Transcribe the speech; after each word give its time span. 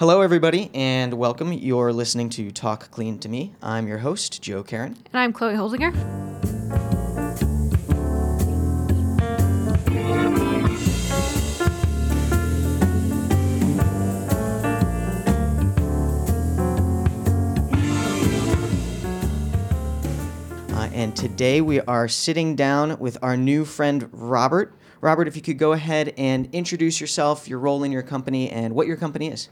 Hello, 0.00 0.20
everybody, 0.20 0.70
and 0.74 1.14
welcome. 1.14 1.52
You're 1.52 1.92
listening 1.92 2.28
to 2.28 2.52
Talk 2.52 2.88
Clean 2.92 3.18
to 3.18 3.28
Me. 3.28 3.56
I'm 3.60 3.88
your 3.88 3.98
host, 3.98 4.40
Joe 4.40 4.62
Karen. 4.62 4.96
And 5.12 5.20
I'm 5.20 5.32
Chloe 5.32 5.54
Holdinger. 5.54 5.92
Uh, 20.72 20.90
and 20.92 21.16
today 21.16 21.60
we 21.60 21.80
are 21.80 22.06
sitting 22.06 22.54
down 22.54 23.00
with 23.00 23.18
our 23.20 23.36
new 23.36 23.64
friend, 23.64 24.08
Robert. 24.12 24.78
Robert, 25.00 25.26
if 25.26 25.34
you 25.34 25.42
could 25.42 25.58
go 25.58 25.72
ahead 25.72 26.14
and 26.16 26.48
introduce 26.54 27.00
yourself, 27.00 27.48
your 27.48 27.58
role 27.58 27.82
in 27.82 27.90
your 27.90 28.02
company, 28.02 28.48
and 28.48 28.76
what 28.76 28.86
your 28.86 28.96
company 28.96 29.26
is. 29.26 29.48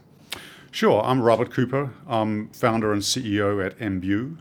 Sure, 0.77 1.01
I'm 1.03 1.23
Robert 1.23 1.49
Cooper. 1.49 1.91
I'm 2.07 2.49
founder 2.49 2.93
and 2.93 3.01
CEO 3.01 3.65
at 3.65 3.79
Embue. 3.79 4.37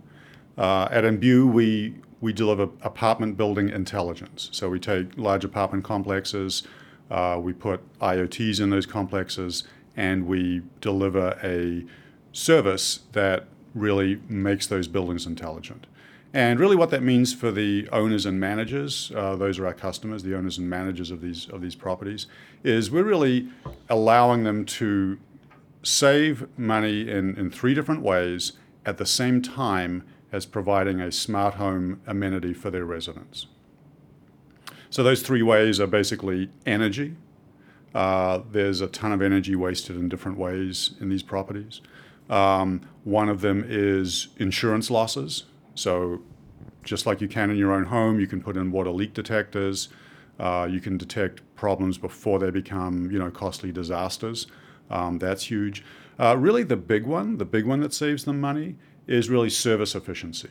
Uh, 0.58 0.86
at 0.90 1.02
Embue, 1.02 1.50
we 1.50 1.94
we 2.20 2.34
deliver 2.34 2.64
apartment 2.82 3.38
building 3.38 3.70
intelligence. 3.70 4.50
So 4.52 4.68
we 4.68 4.78
take 4.78 5.16
large 5.16 5.46
apartment 5.46 5.84
complexes, 5.84 6.62
uh, 7.10 7.40
we 7.40 7.54
put 7.54 7.80
IoTs 8.00 8.60
in 8.60 8.68
those 8.68 8.84
complexes, 8.84 9.64
and 9.96 10.26
we 10.26 10.60
deliver 10.82 11.40
a 11.42 11.86
service 12.32 13.00
that 13.12 13.46
really 13.74 14.20
makes 14.28 14.66
those 14.66 14.88
buildings 14.88 15.24
intelligent. 15.24 15.86
And 16.34 16.60
really, 16.60 16.76
what 16.76 16.90
that 16.90 17.02
means 17.02 17.32
for 17.32 17.50
the 17.50 17.88
owners 17.92 18.26
and 18.26 18.38
managers, 18.38 19.10
uh, 19.16 19.36
those 19.36 19.58
are 19.58 19.66
our 19.66 19.72
customers, 19.72 20.22
the 20.22 20.36
owners 20.36 20.58
and 20.58 20.68
managers 20.68 21.10
of 21.10 21.22
these 21.22 21.48
of 21.48 21.62
these 21.62 21.74
properties, 21.74 22.26
is 22.62 22.90
we're 22.90 23.04
really 23.04 23.48
allowing 23.88 24.44
them 24.44 24.66
to 24.66 25.18
save 25.86 26.48
money 26.58 27.08
in, 27.08 27.36
in 27.36 27.48
three 27.48 27.72
different 27.72 28.02
ways 28.02 28.52
at 28.84 28.98
the 28.98 29.06
same 29.06 29.40
time 29.40 30.04
as 30.32 30.44
providing 30.44 31.00
a 31.00 31.12
smart 31.12 31.54
home 31.54 32.00
amenity 32.06 32.52
for 32.52 32.70
their 32.70 32.84
residents. 32.84 33.46
So 34.90 35.04
those 35.04 35.22
three 35.22 35.42
ways 35.42 35.78
are 35.78 35.86
basically 35.86 36.50
energy. 36.64 37.16
Uh, 37.94 38.40
there's 38.50 38.80
a 38.80 38.88
ton 38.88 39.12
of 39.12 39.22
energy 39.22 39.54
wasted 39.54 39.96
in 39.96 40.08
different 40.08 40.36
ways 40.36 40.94
in 41.00 41.08
these 41.08 41.22
properties. 41.22 41.80
Um, 42.28 42.80
one 43.04 43.28
of 43.28 43.40
them 43.40 43.64
is 43.66 44.28
insurance 44.38 44.90
losses. 44.90 45.44
So, 45.76 46.22
just 46.82 47.06
like 47.06 47.20
you 47.20 47.28
can 47.28 47.50
in 47.50 47.56
your 47.56 47.72
own 47.72 47.84
home, 47.84 48.18
you 48.20 48.26
can 48.26 48.40
put 48.40 48.56
in 48.56 48.72
water 48.72 48.90
leak 48.90 49.14
detectors. 49.14 49.88
Uh, 50.38 50.66
you 50.70 50.80
can 50.80 50.96
detect 50.96 51.42
problems 51.54 51.98
before 51.98 52.38
they 52.38 52.50
become, 52.50 53.10
you 53.10 53.18
know, 53.18 53.30
costly 53.30 53.72
disasters. 53.72 54.46
Um, 54.90 55.18
that's 55.18 55.50
huge. 55.50 55.84
Uh, 56.18 56.36
really, 56.38 56.62
the 56.62 56.76
big 56.76 57.04
one, 57.04 57.38
the 57.38 57.44
big 57.44 57.66
one 57.66 57.80
that 57.80 57.92
saves 57.92 58.24
them 58.24 58.40
money, 58.40 58.76
is 59.06 59.28
really 59.28 59.50
service 59.50 59.94
efficiency. 59.94 60.50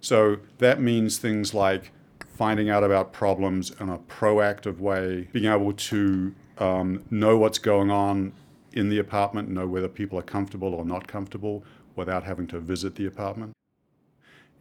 So 0.00 0.38
that 0.58 0.80
means 0.80 1.18
things 1.18 1.54
like 1.54 1.92
finding 2.28 2.70
out 2.70 2.82
about 2.82 3.12
problems 3.12 3.70
in 3.80 3.88
a 3.88 3.98
proactive 3.98 4.78
way, 4.78 5.28
being 5.32 5.52
able 5.52 5.72
to 5.72 6.34
um, 6.58 7.04
know 7.10 7.36
what's 7.38 7.58
going 7.58 7.90
on 7.90 8.32
in 8.72 8.88
the 8.88 8.98
apartment, 8.98 9.48
know 9.48 9.66
whether 9.66 9.88
people 9.88 10.18
are 10.18 10.22
comfortable 10.22 10.74
or 10.74 10.84
not 10.84 11.06
comfortable 11.06 11.64
without 11.94 12.24
having 12.24 12.46
to 12.48 12.58
visit 12.58 12.94
the 12.96 13.06
apartment. 13.06 13.52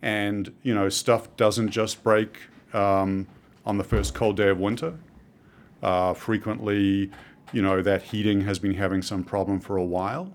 And 0.01 0.53
you 0.63 0.73
know, 0.73 0.89
stuff 0.89 1.35
doesn't 1.37 1.69
just 1.69 2.03
break 2.03 2.41
um, 2.73 3.27
on 3.65 3.77
the 3.77 3.83
first 3.83 4.13
cold 4.13 4.37
day 4.37 4.49
of 4.49 4.59
winter. 4.59 4.97
Uh, 5.81 6.13
frequently, 6.13 7.09
you 7.51 7.61
know, 7.61 7.81
that 7.81 8.03
heating 8.03 8.41
has 8.41 8.59
been 8.59 8.75
having 8.75 9.01
some 9.01 9.23
problem 9.23 9.59
for 9.59 9.77
a 9.77 9.83
while, 9.83 10.33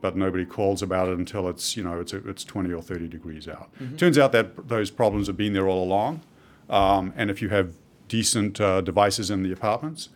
but 0.00 0.16
nobody 0.16 0.44
calls 0.44 0.82
about 0.82 1.08
it 1.08 1.18
until 1.18 1.48
it's 1.48 1.76
you 1.76 1.82
know 1.82 2.00
it's 2.00 2.12
it's 2.12 2.44
20 2.44 2.72
or 2.72 2.82
30 2.82 3.08
degrees 3.08 3.48
out. 3.48 3.70
Mm-hmm. 3.80 3.96
Turns 3.96 4.18
out 4.18 4.32
that 4.32 4.68
those 4.68 4.90
problems 4.90 5.26
have 5.26 5.36
been 5.36 5.52
there 5.52 5.68
all 5.68 5.84
along, 5.84 6.22
um, 6.68 7.12
and 7.16 7.30
if 7.30 7.42
you 7.42 7.48
have 7.50 7.74
decent 8.08 8.60
uh, 8.60 8.80
devices 8.80 9.30
in 9.30 9.42
the 9.42 9.52
apartments 9.52 10.08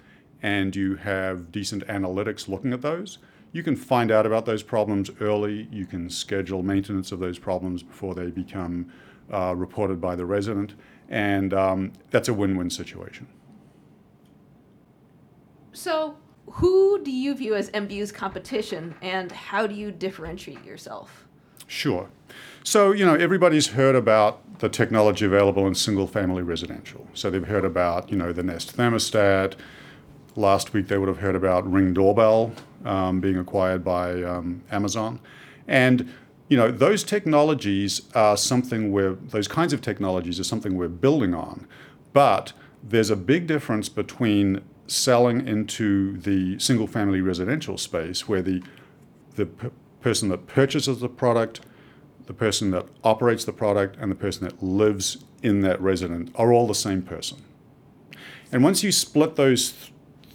and 0.42 0.74
you 0.74 0.96
have 0.96 1.52
decent 1.52 1.86
analytics 1.86 2.48
looking 2.48 2.72
at 2.72 2.82
those, 2.82 3.18
you 3.52 3.62
can 3.62 3.76
find 3.76 4.10
out 4.10 4.26
about 4.26 4.44
those 4.44 4.62
problems 4.62 5.10
early. 5.20 5.68
You 5.70 5.86
can 5.86 6.10
schedule 6.10 6.62
maintenance 6.62 7.12
of 7.12 7.20
those 7.20 7.38
problems 7.38 7.82
before 7.82 8.14
they 8.14 8.30
become 8.30 8.92
uh, 9.32 9.54
reported 9.56 10.00
by 10.00 10.16
the 10.16 10.26
resident, 10.26 10.74
and 11.08 11.54
um, 11.54 11.92
that's 12.10 12.28
a 12.28 12.34
win-win 12.34 12.68
situation. 12.68 13.26
So, 15.72 16.16
who 16.50 17.02
do 17.02 17.10
you 17.10 17.34
view 17.34 17.54
as 17.54 17.70
Embue's 17.70 18.12
competition, 18.12 18.94
and 19.02 19.32
how 19.32 19.66
do 19.66 19.74
you 19.74 19.90
differentiate 19.90 20.64
yourself? 20.64 21.26
Sure. 21.66 22.08
So, 22.62 22.92
you 22.92 23.04
know, 23.04 23.14
everybody's 23.14 23.68
heard 23.68 23.94
about 23.94 24.58
the 24.60 24.68
technology 24.68 25.26
available 25.26 25.66
in 25.66 25.74
single 25.74 26.06
family 26.06 26.42
residential. 26.42 27.06
So, 27.14 27.30
they've 27.30 27.46
heard 27.46 27.64
about, 27.64 28.10
you 28.10 28.16
know, 28.16 28.32
the 28.32 28.42
Nest 28.42 28.76
thermostat. 28.76 29.54
Last 30.36 30.72
week, 30.72 30.88
they 30.88 30.98
would 30.98 31.08
have 31.08 31.18
heard 31.18 31.36
about 31.36 31.70
Ring 31.70 31.94
Doorbell 31.94 32.52
um, 32.84 33.20
being 33.20 33.38
acquired 33.38 33.84
by 33.84 34.22
um, 34.22 34.62
Amazon. 34.70 35.20
And, 35.68 36.12
you 36.48 36.56
know, 36.56 36.70
those 36.70 37.04
technologies 37.04 38.02
are 38.14 38.36
something 38.36 38.92
we're, 38.92 39.14
those 39.14 39.48
kinds 39.48 39.72
of 39.72 39.80
technologies 39.80 40.38
are 40.38 40.44
something 40.44 40.76
we're 40.76 40.88
building 40.88 41.34
on. 41.34 41.66
But 42.12 42.52
there's 42.82 43.10
a 43.10 43.16
big 43.16 43.46
difference 43.46 43.88
between 43.88 44.62
selling 44.86 45.46
into 45.46 46.18
the 46.18 46.58
single 46.58 46.86
family 46.86 47.20
residential 47.20 47.78
space 47.78 48.28
where 48.28 48.42
the, 48.42 48.62
the 49.36 49.46
p- 49.46 49.68
person 50.00 50.28
that 50.28 50.46
purchases 50.46 51.00
the 51.00 51.08
product, 51.08 51.60
the 52.26 52.34
person 52.34 52.70
that 52.70 52.86
operates 53.02 53.44
the 53.44 53.52
product, 53.52 53.96
and 53.98 54.10
the 54.10 54.16
person 54.16 54.44
that 54.44 54.62
lives 54.62 55.24
in 55.42 55.60
that 55.60 55.80
resident 55.80 56.30
are 56.34 56.52
all 56.52 56.66
the 56.66 56.74
same 56.74 57.02
person. 57.02 57.42
And 58.52 58.62
once 58.62 58.82
you 58.82 58.92
split 58.92 59.36
those 59.36 59.72
th- 59.72 59.92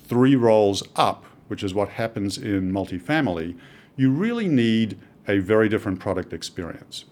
three 0.07 0.35
roles 0.35 0.83
up, 0.95 1.25
which 1.47 1.63
is 1.63 1.73
what 1.73 1.89
happens 1.89 2.37
in 2.37 2.71
multifamily, 2.71 3.57
you 3.95 4.11
really 4.11 4.47
need 4.47 4.97
a 5.27 5.39
very 5.39 5.69
different 5.69 5.99
product 5.99 6.33
experience. 6.33 7.05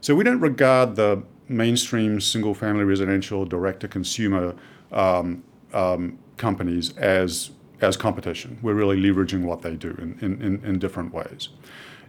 So 0.00 0.14
we 0.14 0.24
don't 0.24 0.40
regard 0.40 0.96
the 0.96 1.22
mainstream 1.48 2.20
single 2.20 2.54
family 2.54 2.84
residential 2.84 3.44
direct 3.44 3.80
to 3.80 3.88
consumer 3.88 4.54
um, 4.92 5.42
um, 5.72 6.18
companies 6.38 6.96
as 6.96 7.50
as 7.80 7.96
competition. 7.96 8.58
We're 8.60 8.74
really 8.74 8.96
leveraging 8.96 9.42
what 9.42 9.62
they 9.62 9.76
do 9.76 9.90
in, 10.00 10.18
in, 10.20 10.64
in 10.64 10.78
different 10.80 11.14
ways. 11.14 11.50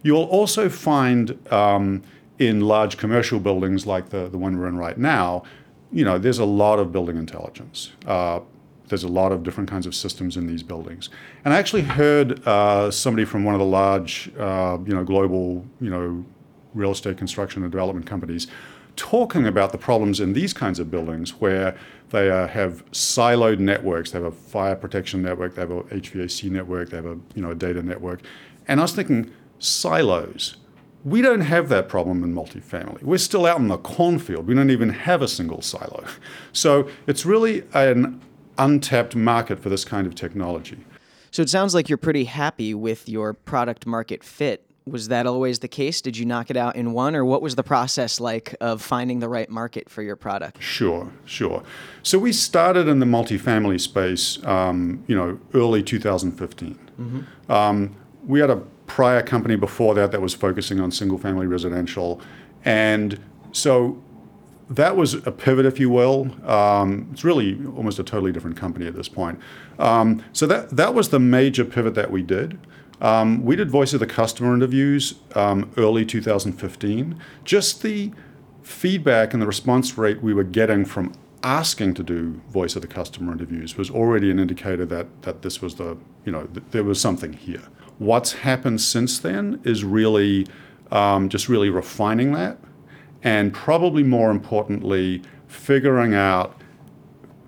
You'll 0.02 0.24
also 0.24 0.68
find 0.68 1.38
um, 1.52 2.02
in 2.40 2.62
large 2.62 2.96
commercial 2.96 3.38
buildings 3.38 3.86
like 3.86 4.08
the, 4.08 4.28
the 4.28 4.38
one 4.38 4.58
we're 4.58 4.66
in 4.66 4.76
right 4.76 4.98
now, 4.98 5.44
you 5.92 6.04
know, 6.04 6.18
there's 6.18 6.38
a 6.38 6.44
lot 6.44 6.78
of 6.78 6.90
building 6.90 7.16
intelligence. 7.16 7.92
Uh, 8.06 8.40
there's 8.88 9.04
a 9.04 9.08
lot 9.08 9.30
of 9.30 9.44
different 9.44 9.70
kinds 9.70 9.86
of 9.86 9.94
systems 9.94 10.36
in 10.36 10.46
these 10.46 10.62
buildings. 10.62 11.10
And 11.44 11.54
I 11.54 11.58
actually 11.58 11.82
heard 11.82 12.44
uh, 12.46 12.90
somebody 12.90 13.24
from 13.24 13.44
one 13.44 13.54
of 13.54 13.60
the 13.60 13.66
large, 13.66 14.32
uh, 14.36 14.78
you 14.84 14.94
know, 14.94 15.04
global, 15.04 15.64
you 15.80 15.90
know, 15.90 16.24
real 16.74 16.90
estate 16.90 17.16
construction 17.16 17.62
and 17.62 17.70
development 17.70 18.06
companies 18.06 18.46
talking 18.96 19.46
about 19.46 19.72
the 19.72 19.78
problems 19.78 20.18
in 20.20 20.32
these 20.32 20.52
kinds 20.52 20.78
of 20.78 20.90
buildings 20.90 21.40
where 21.40 21.76
they 22.10 22.30
uh, 22.30 22.46
have 22.48 22.84
siloed 22.90 23.58
networks. 23.58 24.10
They 24.10 24.18
have 24.18 24.32
a 24.32 24.36
fire 24.36 24.76
protection 24.76 25.22
network, 25.22 25.54
they 25.54 25.62
have 25.62 25.70
a 25.70 25.82
HVAC 25.84 26.50
network, 26.50 26.90
they 26.90 26.96
have 26.96 27.06
a 27.06 27.18
you 27.34 27.42
know 27.42 27.52
a 27.52 27.54
data 27.54 27.82
network. 27.82 28.22
And 28.68 28.80
I 28.80 28.84
was 28.84 28.92
thinking, 28.92 29.30
silos. 29.58 30.56
We 31.02 31.22
don't 31.22 31.40
have 31.40 31.70
that 31.70 31.88
problem 31.88 32.22
in 32.22 32.34
multifamily. 32.34 33.02
We're 33.02 33.16
still 33.16 33.46
out 33.46 33.58
in 33.58 33.68
the 33.68 33.78
cornfield. 33.78 34.46
We 34.46 34.54
don't 34.54 34.70
even 34.70 34.90
have 34.90 35.22
a 35.22 35.28
single 35.28 35.62
silo. 35.62 36.04
So 36.52 36.90
it's 37.06 37.24
really 37.24 37.64
an 37.72 38.20
untapped 38.58 39.16
market 39.16 39.60
for 39.60 39.70
this 39.70 39.84
kind 39.84 40.06
of 40.06 40.14
technology. 40.14 40.78
So 41.30 41.42
it 41.42 41.48
sounds 41.48 41.74
like 41.74 41.88
you're 41.88 41.96
pretty 41.96 42.24
happy 42.24 42.74
with 42.74 43.08
your 43.08 43.32
product 43.32 43.86
market 43.86 44.22
fit 44.24 44.69
was 44.90 45.08
that 45.08 45.26
always 45.26 45.60
the 45.60 45.68
case? 45.68 46.00
Did 46.00 46.16
you 46.16 46.24
knock 46.24 46.50
it 46.50 46.56
out 46.56 46.76
in 46.76 46.92
one, 46.92 47.14
or 47.14 47.24
what 47.24 47.42
was 47.42 47.54
the 47.54 47.62
process 47.62 48.20
like 48.20 48.54
of 48.60 48.82
finding 48.82 49.20
the 49.20 49.28
right 49.28 49.48
market 49.48 49.88
for 49.88 50.02
your 50.02 50.16
product? 50.16 50.62
Sure, 50.62 51.10
sure. 51.24 51.62
So 52.02 52.18
we 52.18 52.32
started 52.32 52.88
in 52.88 52.98
the 52.98 53.06
multifamily 53.06 53.80
space, 53.80 54.44
um, 54.44 55.04
you 55.06 55.16
know, 55.16 55.38
early 55.54 55.82
2015. 55.82 56.78
Mm-hmm. 57.00 57.52
Um, 57.52 57.96
we 58.26 58.40
had 58.40 58.50
a 58.50 58.56
prior 58.86 59.22
company 59.22 59.56
before 59.56 59.94
that 59.94 60.10
that 60.12 60.20
was 60.20 60.34
focusing 60.34 60.80
on 60.80 60.90
single-family 60.90 61.46
residential, 61.46 62.20
and 62.64 63.20
so 63.52 64.02
that 64.70 64.96
was 64.96 65.14
a 65.26 65.32
pivot, 65.32 65.66
if 65.66 65.80
you 65.80 65.90
will. 65.90 66.30
Um, 66.48 67.08
it's 67.12 67.24
really 67.24 67.60
almost 67.76 67.98
a 67.98 68.04
totally 68.04 68.30
different 68.30 68.56
company 68.56 68.86
at 68.86 68.94
this 68.94 69.08
point. 69.08 69.40
Um, 69.78 70.22
so 70.32 70.46
that 70.46 70.70
that 70.70 70.94
was 70.94 71.08
the 71.08 71.18
major 71.18 71.64
pivot 71.64 71.94
that 71.94 72.10
we 72.10 72.22
did. 72.22 72.58
Um, 73.00 73.44
we 73.44 73.56
did 73.56 73.70
voice 73.70 73.92
of 73.94 74.00
the 74.00 74.06
customer 74.06 74.54
interviews 74.54 75.14
um, 75.34 75.70
early 75.76 76.04
2015. 76.04 77.20
Just 77.44 77.82
the 77.82 78.12
feedback 78.62 79.32
and 79.32 79.42
the 79.42 79.46
response 79.46 79.96
rate 79.96 80.22
we 80.22 80.34
were 80.34 80.44
getting 80.44 80.84
from 80.84 81.12
asking 81.42 81.94
to 81.94 82.02
do 82.02 82.40
voice 82.50 82.76
of 82.76 82.82
the 82.82 82.88
customer 82.88 83.32
interviews 83.32 83.76
was 83.76 83.90
already 83.90 84.30
an 84.30 84.38
indicator 84.38 84.84
that 84.84 85.22
that 85.22 85.40
this 85.40 85.62
was 85.62 85.76
the 85.76 85.96
you 86.26 86.30
know 86.32 86.44
th- 86.44 86.66
there 86.70 86.84
was 86.84 87.00
something 87.00 87.32
here. 87.32 87.62
what's 87.98 88.32
happened 88.32 88.80
since 88.80 89.18
then 89.18 89.60
is 89.64 89.84
really 89.84 90.46
um, 90.90 91.28
just 91.28 91.48
really 91.48 91.70
refining 91.70 92.32
that, 92.32 92.58
and 93.22 93.52
probably 93.54 94.02
more 94.02 94.30
importantly, 94.30 95.22
figuring 95.46 96.14
out 96.14 96.60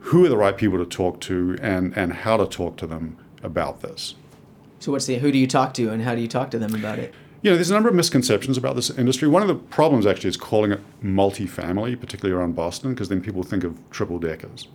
who 0.01 0.25
are 0.25 0.29
the 0.29 0.37
right 0.37 0.57
people 0.57 0.79
to 0.79 0.87
talk 0.87 1.21
to 1.21 1.57
and, 1.61 1.97
and 1.97 2.13
how 2.13 2.37
to 2.37 2.47
talk 2.47 2.77
to 2.77 2.87
them 2.87 3.17
about 3.43 3.81
this. 3.83 4.15
So 4.83 4.91
what's 4.91 5.07
the 5.07 5.19
who 5.19 5.31
do 5.31 5.39
you 5.39 5.47
talk 5.47 5.75
to 5.75 5.91
and 5.91 6.03
how 6.03 6.17
do 6.17 6.21
you 6.21 6.27
talk 6.27 6.51
to 6.51 6.59
them 6.59 6.75
about 6.75 6.99
it? 6.99 7.15
You 7.41 7.51
know, 7.51 7.57
there's 7.57 7.71
a 7.71 7.75
number 7.75 7.89
of 7.89 7.95
misconceptions 7.95 8.59
about 8.59 8.75
this 8.75 8.91
industry. 8.91 9.29
One 9.29 9.41
of 9.41 9.47
the 9.47 9.55
problems 9.55 10.07
actually 10.07 10.31
is 10.31 10.37
calling 10.37 10.73
it 10.73 10.81
multifamily, 11.05 12.01
particularly 12.01 12.37
around 12.37 12.57
Boston, 12.57 12.93
because 12.93 13.09
then 13.09 13.21
people 13.21 13.45
think 13.45 13.63
of 13.63 13.79
triple 13.91 14.19
deckers. 14.19 14.67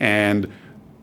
And 0.00 0.50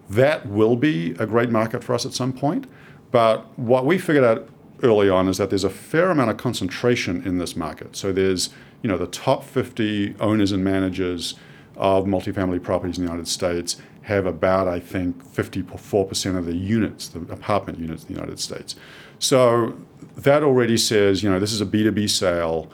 that 0.10 0.48
will 0.48 0.76
be 0.76 1.12
a 1.20 1.28
great 1.28 1.52
market 1.52 1.84
for 1.84 1.94
us 1.94 2.04
at 2.04 2.14
some 2.14 2.34
point. 2.34 2.66
But 3.12 3.46
what 3.60 3.86
we 3.86 4.00
figured 4.00 4.24
out 4.24 4.50
early 4.82 5.08
on 5.08 5.28
is 5.28 5.38
that 5.38 5.52
there's 5.52 5.64
a 5.64 5.70
fair 5.70 6.10
amount 6.10 6.32
of 6.32 6.38
concentration 6.38 7.22
in 7.24 7.38
this 7.38 7.56
market. 7.56 7.96
So 7.96 8.12
there's, 8.12 8.50
you 8.82 8.90
know, 8.90 8.98
the 8.98 9.06
top 9.06 9.44
50 9.44 10.16
owners 10.20 10.52
and 10.52 10.64
managers 10.64 11.36
of 11.76 12.06
multifamily 12.06 12.62
properties 12.64 12.98
in 12.98 13.06
the 13.06 13.12
United 13.12 13.28
States 13.28 13.78
have 14.03 14.25
about, 14.25 14.68
I 14.68 14.80
think, 14.80 15.24
54% 15.24 16.38
of 16.38 16.45
the 16.45 16.56
units, 16.56 17.07
the 17.09 17.19
apartment 17.31 17.80
units 17.80 18.03
in 18.03 18.07
the 18.09 18.13
United 18.15 18.39
States. 18.39 18.75
So 19.19 19.77
that 20.18 20.44
already 20.44 20.77
says, 20.77 21.21
you 21.21 21.30
know, 21.30 21.39
this 21.39 21.53
is 21.53 21.62
a 21.62 21.65
B2B 21.65 22.09
sale. 22.09 22.71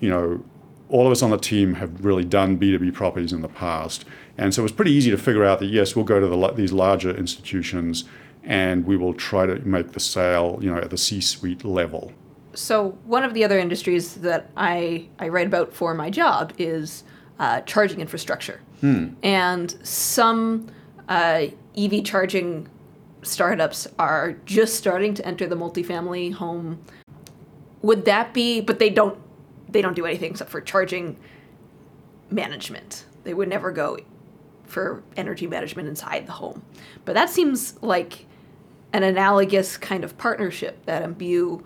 You 0.00 0.10
know, 0.10 0.44
all 0.88 1.06
of 1.06 1.12
us 1.12 1.22
on 1.22 1.30
the 1.30 1.38
team 1.38 1.74
have 1.74 2.04
really 2.04 2.24
done 2.24 2.58
B2B 2.58 2.92
properties 2.92 3.32
in 3.32 3.42
the 3.42 3.48
past. 3.48 4.04
And 4.36 4.52
so 4.52 4.62
it 4.62 4.64
was 4.64 4.72
pretty 4.72 4.92
easy 4.92 5.10
to 5.10 5.18
figure 5.18 5.44
out 5.44 5.60
that, 5.60 5.66
yes, 5.66 5.94
we'll 5.94 6.04
go 6.04 6.18
to 6.18 6.26
the, 6.26 6.52
these 6.52 6.72
larger 6.72 7.14
institutions 7.14 8.04
and 8.42 8.84
we 8.84 8.96
will 8.96 9.14
try 9.14 9.46
to 9.46 9.56
make 9.60 9.92
the 9.92 10.00
sale, 10.00 10.58
you 10.60 10.70
know, 10.70 10.78
at 10.78 10.90
the 10.90 10.98
C-suite 10.98 11.64
level. 11.64 12.12
So 12.52 12.90
one 13.04 13.24
of 13.24 13.34
the 13.34 13.42
other 13.44 13.58
industries 13.58 14.16
that 14.16 14.50
I, 14.56 15.08
I 15.18 15.28
write 15.28 15.46
about 15.46 15.72
for 15.72 15.94
my 15.94 16.10
job 16.10 16.52
is 16.58 17.04
uh, 17.38 17.62
charging 17.62 18.00
infrastructure. 18.00 18.60
And 19.22 19.70
some 19.86 20.68
uh, 21.08 21.46
EV 21.76 22.04
charging 22.04 22.68
startups 23.22 23.88
are 23.98 24.32
just 24.44 24.76
starting 24.76 25.14
to 25.14 25.26
enter 25.26 25.46
the 25.46 25.56
multifamily 25.56 26.34
home. 26.34 26.84
Would 27.82 28.04
that 28.04 28.34
be? 28.34 28.60
But 28.60 28.78
they 28.78 28.90
don't. 28.90 29.18
They 29.68 29.82
don't 29.82 29.96
do 29.96 30.06
anything 30.06 30.30
except 30.30 30.50
for 30.50 30.60
charging 30.60 31.16
management. 32.30 33.06
They 33.24 33.34
would 33.34 33.48
never 33.48 33.72
go 33.72 33.98
for 34.64 35.02
energy 35.16 35.46
management 35.46 35.88
inside 35.88 36.26
the 36.26 36.32
home. 36.32 36.62
But 37.04 37.14
that 37.14 37.28
seems 37.28 37.80
like 37.82 38.26
an 38.92 39.02
analogous 39.02 39.76
kind 39.76 40.04
of 40.04 40.16
partnership 40.16 40.84
that 40.86 41.02
Embue 41.02 41.64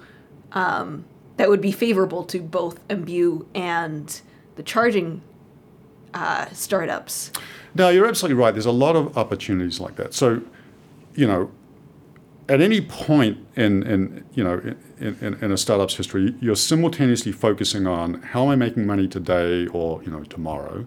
um, 0.52 1.04
that 1.36 1.48
would 1.48 1.60
be 1.60 1.72
favorable 1.72 2.24
to 2.24 2.40
both 2.40 2.86
Embue 2.88 3.46
and 3.54 4.20
the 4.56 4.62
charging 4.62 5.22
uh, 6.14 6.46
startups. 6.52 7.32
No, 7.74 7.88
you're 7.88 8.06
absolutely 8.06 8.42
right. 8.42 8.52
There's 8.52 8.66
a 8.66 8.72
lot 8.72 8.96
of 8.96 9.16
opportunities 9.16 9.80
like 9.80 9.96
that. 9.96 10.14
So, 10.14 10.42
you 11.14 11.26
know, 11.26 11.50
at 12.48 12.60
any 12.60 12.80
point 12.80 13.38
in, 13.56 13.82
in 13.86 14.24
you 14.32 14.42
know 14.42 14.58
in, 14.98 15.16
in, 15.20 15.34
in, 15.34 15.52
a 15.52 15.56
startup's 15.56 15.94
history, 15.94 16.34
you're 16.40 16.56
simultaneously 16.56 17.32
focusing 17.32 17.86
on 17.86 18.22
how 18.22 18.44
am 18.44 18.48
I 18.48 18.56
making 18.56 18.86
money 18.86 19.06
today 19.06 19.66
or 19.68 20.02
you 20.02 20.10
know 20.10 20.22
tomorrow, 20.24 20.86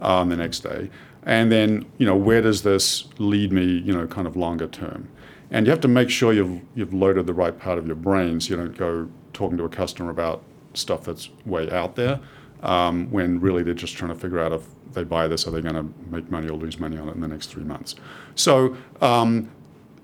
um, 0.00 0.28
the 0.28 0.36
next 0.36 0.60
day, 0.60 0.90
and 1.24 1.50
then 1.50 1.86
you 1.96 2.06
know 2.06 2.16
where 2.16 2.42
does 2.42 2.62
this 2.62 3.08
lead 3.18 3.52
me 3.52 3.64
you 3.64 3.92
know 3.92 4.06
kind 4.06 4.26
of 4.26 4.36
longer 4.36 4.68
term, 4.68 5.08
and 5.50 5.66
you 5.66 5.70
have 5.70 5.80
to 5.80 5.88
make 5.88 6.10
sure 6.10 6.32
you've 6.32 6.60
you've 6.74 6.92
loaded 6.92 7.26
the 7.26 7.34
right 7.34 7.58
part 7.58 7.78
of 7.78 7.86
your 7.86 7.96
brain 7.96 8.40
so 8.40 8.50
you 8.50 8.56
don't 8.56 8.76
go 8.76 9.08
talking 9.32 9.56
to 9.56 9.64
a 9.64 9.68
customer 9.68 10.10
about 10.10 10.42
stuff 10.74 11.04
that's 11.04 11.30
way 11.46 11.70
out 11.70 11.96
there 11.96 12.20
um, 12.62 13.10
when 13.10 13.40
really 13.40 13.62
they're 13.62 13.74
just 13.74 13.96
trying 13.96 14.12
to 14.12 14.18
figure 14.18 14.40
out 14.40 14.52
if 14.52 14.62
they 14.92 15.04
buy 15.04 15.28
this, 15.28 15.46
are 15.46 15.50
they 15.50 15.60
going 15.60 15.74
to 15.74 15.86
make 16.10 16.30
money 16.30 16.48
or 16.48 16.56
lose 16.56 16.78
money 16.78 16.96
on 16.96 17.08
it 17.08 17.14
in 17.14 17.20
the 17.20 17.28
next 17.28 17.46
three 17.46 17.64
months? 17.64 17.94
So, 18.34 18.76
um, 19.00 19.50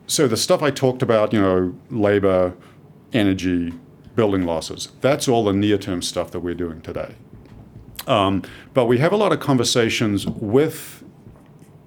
so 0.07 0.29
the 0.29 0.37
stuff 0.37 0.63
I 0.63 0.71
talked 0.71 1.03
about, 1.03 1.33
you 1.33 1.41
know, 1.41 1.75
labor, 1.91 2.55
energy, 3.13 3.73
building 4.15 4.45
losses, 4.45 4.93
that's 5.01 5.29
all 5.29 5.45
the 5.45 5.53
near-term 5.53 6.03
stuff 6.03 6.31
that 6.33 6.41
we're 6.41 6.55
doing 6.55 6.81
today. 6.83 7.15
Um, 8.07 8.43
but 8.75 8.85
we 8.85 8.99
have 8.99 9.13
a 9.13 9.17
lot 9.17 9.33
of 9.33 9.41
conversations 9.41 10.27
with, 10.27 11.03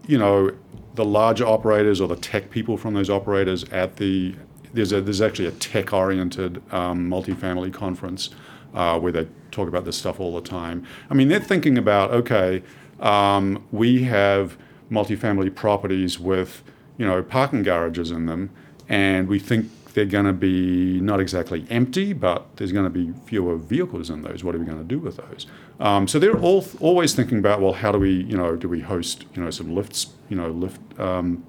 you 0.07 0.17
know, 0.17 0.51
the 0.95 1.05
larger 1.05 1.45
operators 1.45 2.01
or 2.01 2.07
the 2.07 2.15
tech 2.15 2.49
people 2.49 2.75
from 2.75 2.95
those 2.95 3.09
operators 3.09 3.63
at 3.65 3.97
the 3.97 4.35
there's 4.73 4.91
a, 4.91 4.99
there's 4.99 5.21
actually 5.21 5.47
a 5.47 5.51
tech-oriented 5.51 6.61
um, 6.73 7.09
multifamily 7.09 7.73
conference 7.73 8.31
uh, 8.77 8.99
where 8.99 9.11
they 9.11 9.27
talk 9.49 9.67
about 9.67 9.85
this 9.85 9.97
stuff 9.97 10.19
all 10.19 10.35
the 10.35 10.47
time. 10.47 10.85
I 11.09 11.15
mean, 11.15 11.29
they're 11.29 11.39
thinking 11.39 11.77
about 11.77 12.11
okay, 12.11 12.61
um, 12.99 13.65
we 13.71 14.03
have 14.03 14.55
multifamily 14.91 15.53
properties 15.53 16.19
with 16.19 16.63
you 16.97 17.05
know 17.05 17.23
parking 17.23 17.63
garages 17.63 18.11
in 18.11 18.27
them, 18.27 18.51
and 18.87 19.27
we 19.27 19.39
think 19.39 19.71
they're 19.93 20.05
going 20.05 20.25
to 20.25 20.33
be 20.33 21.01
not 21.01 21.19
exactly 21.19 21.65
empty, 21.71 22.13
but 22.13 22.55
there's 22.57 22.71
going 22.71 22.83
to 22.83 22.91
be 22.91 23.19
fewer 23.25 23.57
vehicles 23.57 24.11
in 24.11 24.21
those. 24.21 24.43
What 24.43 24.53
are 24.53 24.59
we 24.59 24.65
going 24.65 24.77
to 24.77 24.83
do 24.83 24.99
with 24.99 25.17
those? 25.17 25.47
Um, 25.79 26.07
so 26.07 26.19
they're 26.19 26.37
all 26.37 26.63
always 26.79 27.15
thinking 27.15 27.39
about 27.39 27.59
well, 27.59 27.73
how 27.73 27.91
do 27.91 27.97
we 27.97 28.11
you 28.11 28.37
know 28.37 28.55
do 28.55 28.69
we 28.69 28.81
host 28.81 29.25
you 29.33 29.43
know 29.43 29.49
some 29.49 29.73
lifts 29.73 30.13
you 30.29 30.37
know 30.37 30.51
lift 30.51 30.79
um, 30.99 31.43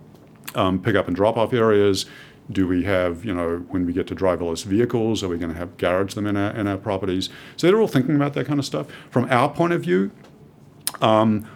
um, 0.55 0.81
pick 0.81 0.97
up 0.97 1.09
and 1.09 1.15
drop 1.15 1.37
off 1.37 1.53
areas? 1.53 2.07
Do 2.51 2.67
we 2.67 2.85
have, 2.85 3.25
you 3.25 3.35
know, 3.35 3.59
when 3.69 3.85
we 3.85 3.93
get 3.93 4.07
to 4.07 4.15
driverless 4.15 4.65
vehicles, 4.65 5.23
are 5.23 5.29
we 5.29 5.37
going 5.37 5.53
to 5.53 5.59
have 5.59 5.77
garage 5.77 6.15
them 6.15 6.27
in 6.27 6.37
our, 6.37 6.51
in 6.53 6.67
our 6.67 6.79
properties? 6.79 7.29
So 7.57 7.67
they're 7.67 7.81
all 7.81 7.89
thinking 7.89 8.17
about 8.17 8.33
that 8.35 8.47
kind 8.47 8.59
of 8.59 8.65
stuff. 8.65 8.87
From 9.11 9.27
our 9.31 9.51
point 9.51 9.75
of 9.75 9.83
view, 9.83 10.11
um, 11.03 11.47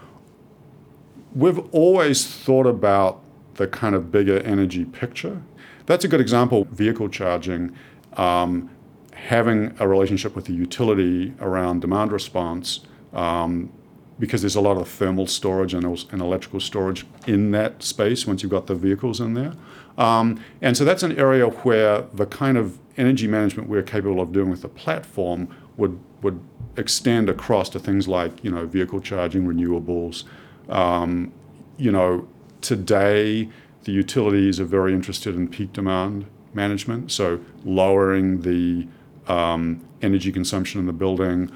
we've 1.35 1.59
always 1.75 2.27
thought 2.27 2.67
about 2.67 3.23
the 3.55 3.67
kind 3.67 3.95
of 3.95 4.11
bigger 4.11 4.41
energy 4.41 4.85
picture. 4.85 5.43
That's 5.87 6.05
a 6.05 6.09
good 6.09 6.21
example. 6.21 6.67
Vehicle 6.71 7.09
charging, 7.09 7.75
um, 8.17 8.71
having 9.15 9.75
a 9.79 9.89
relationship 9.89 10.35
with 10.35 10.47
the 10.47 10.53
utility 10.53 11.35
around 11.41 11.81
demand 11.81 12.13
response, 12.13 12.81
um, 13.13 13.73
because 14.19 14.43
there's 14.43 14.57
a 14.57 14.61
lot 14.61 14.77
of 14.77 14.89
thermal 14.89 15.27
storage 15.27 15.75
and, 15.75 15.85
and, 15.85 16.23
electrical 16.23 16.61
storage 16.61 17.07
in 17.27 17.51
that 17.51 17.83
space 17.83 18.27
once 18.27 18.43
you've 18.43 18.53
got 18.53 18.67
the 18.67 18.75
vehicles 18.75 19.21
in 19.21 19.35
there. 19.35 19.53
Um, 19.99 20.43
and 20.61 20.77
so 20.77 20.85
that's 20.85 21.03
an 21.03 21.19
area 21.19 21.47
where 21.47 22.03
the 22.15 22.27
kind 22.27 22.57
of 22.57 22.79
energy 22.97 23.27
management 23.27 23.69
we're 23.69 23.83
capable 23.83 24.21
of 24.21 24.33
doing 24.33 24.51
with 24.51 24.63
the 24.63 24.69
platform 24.69 25.49
would 25.77 25.99
would 26.23 26.41
extend 26.77 27.29
across 27.29 27.69
to 27.71 27.79
things 27.79 28.09
like 28.09 28.43
you 28.45 28.51
know 28.51 28.67
vehicle 28.67 29.01
charging, 29.01 29.45
renewables. 29.45 30.25
Um, 30.69 31.33
you 31.77 31.93
know, 31.93 32.29
today 32.61 33.49
the 33.85 33.93
utilities 33.93 34.61
are 34.61 34.65
very 34.65 34.93
interested 34.93 35.35
in 35.35 35.49
peak 35.49 35.73
demand 35.73 36.27
management, 36.55 37.11
so 37.11 37.41
lowering 37.65 38.43
the 38.43 38.87
um, 39.27 39.85
energy 40.01 40.33
consumption 40.33 40.81
in 40.81 40.87
the 40.87 40.93
building 40.93 41.51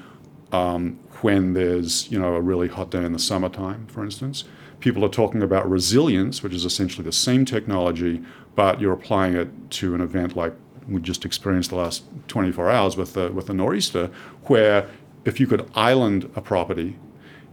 um, 0.51 0.99
when 1.21 1.53
there's 1.53 2.11
you 2.11 2.19
know 2.19 2.35
a 2.35 2.41
really 2.41 2.67
hot 2.67 2.91
day 2.91 3.03
in 3.03 3.13
the 3.13 3.19
summertime, 3.19 3.87
for 3.87 4.03
instance. 4.03 4.43
People 4.79 5.03
are 5.03 5.09
talking 5.09 5.41
about 5.41 5.69
resilience, 5.69 6.43
which 6.43 6.53
is 6.53 6.65
essentially 6.65 7.03
the 7.03 7.11
same 7.11 7.45
technology, 7.45 8.21
but 8.55 8.79
you're 8.79 8.93
applying 8.93 9.35
it 9.35 9.49
to 9.71 9.95
an 9.95 10.01
event 10.01 10.35
like 10.35 10.53
we 10.87 11.01
just 11.01 11.25
experienced 11.25 11.69
the 11.69 11.75
last 11.75 12.03
24 12.27 12.69
hours 12.69 12.95
with 12.95 13.13
the 13.13 13.31
with 13.31 13.47
the 13.47 13.53
nor'easter, 13.53 14.09
where 14.43 14.89
if 15.25 15.39
you 15.39 15.47
could 15.47 15.69
island 15.75 16.29
a 16.35 16.41
property 16.41 16.97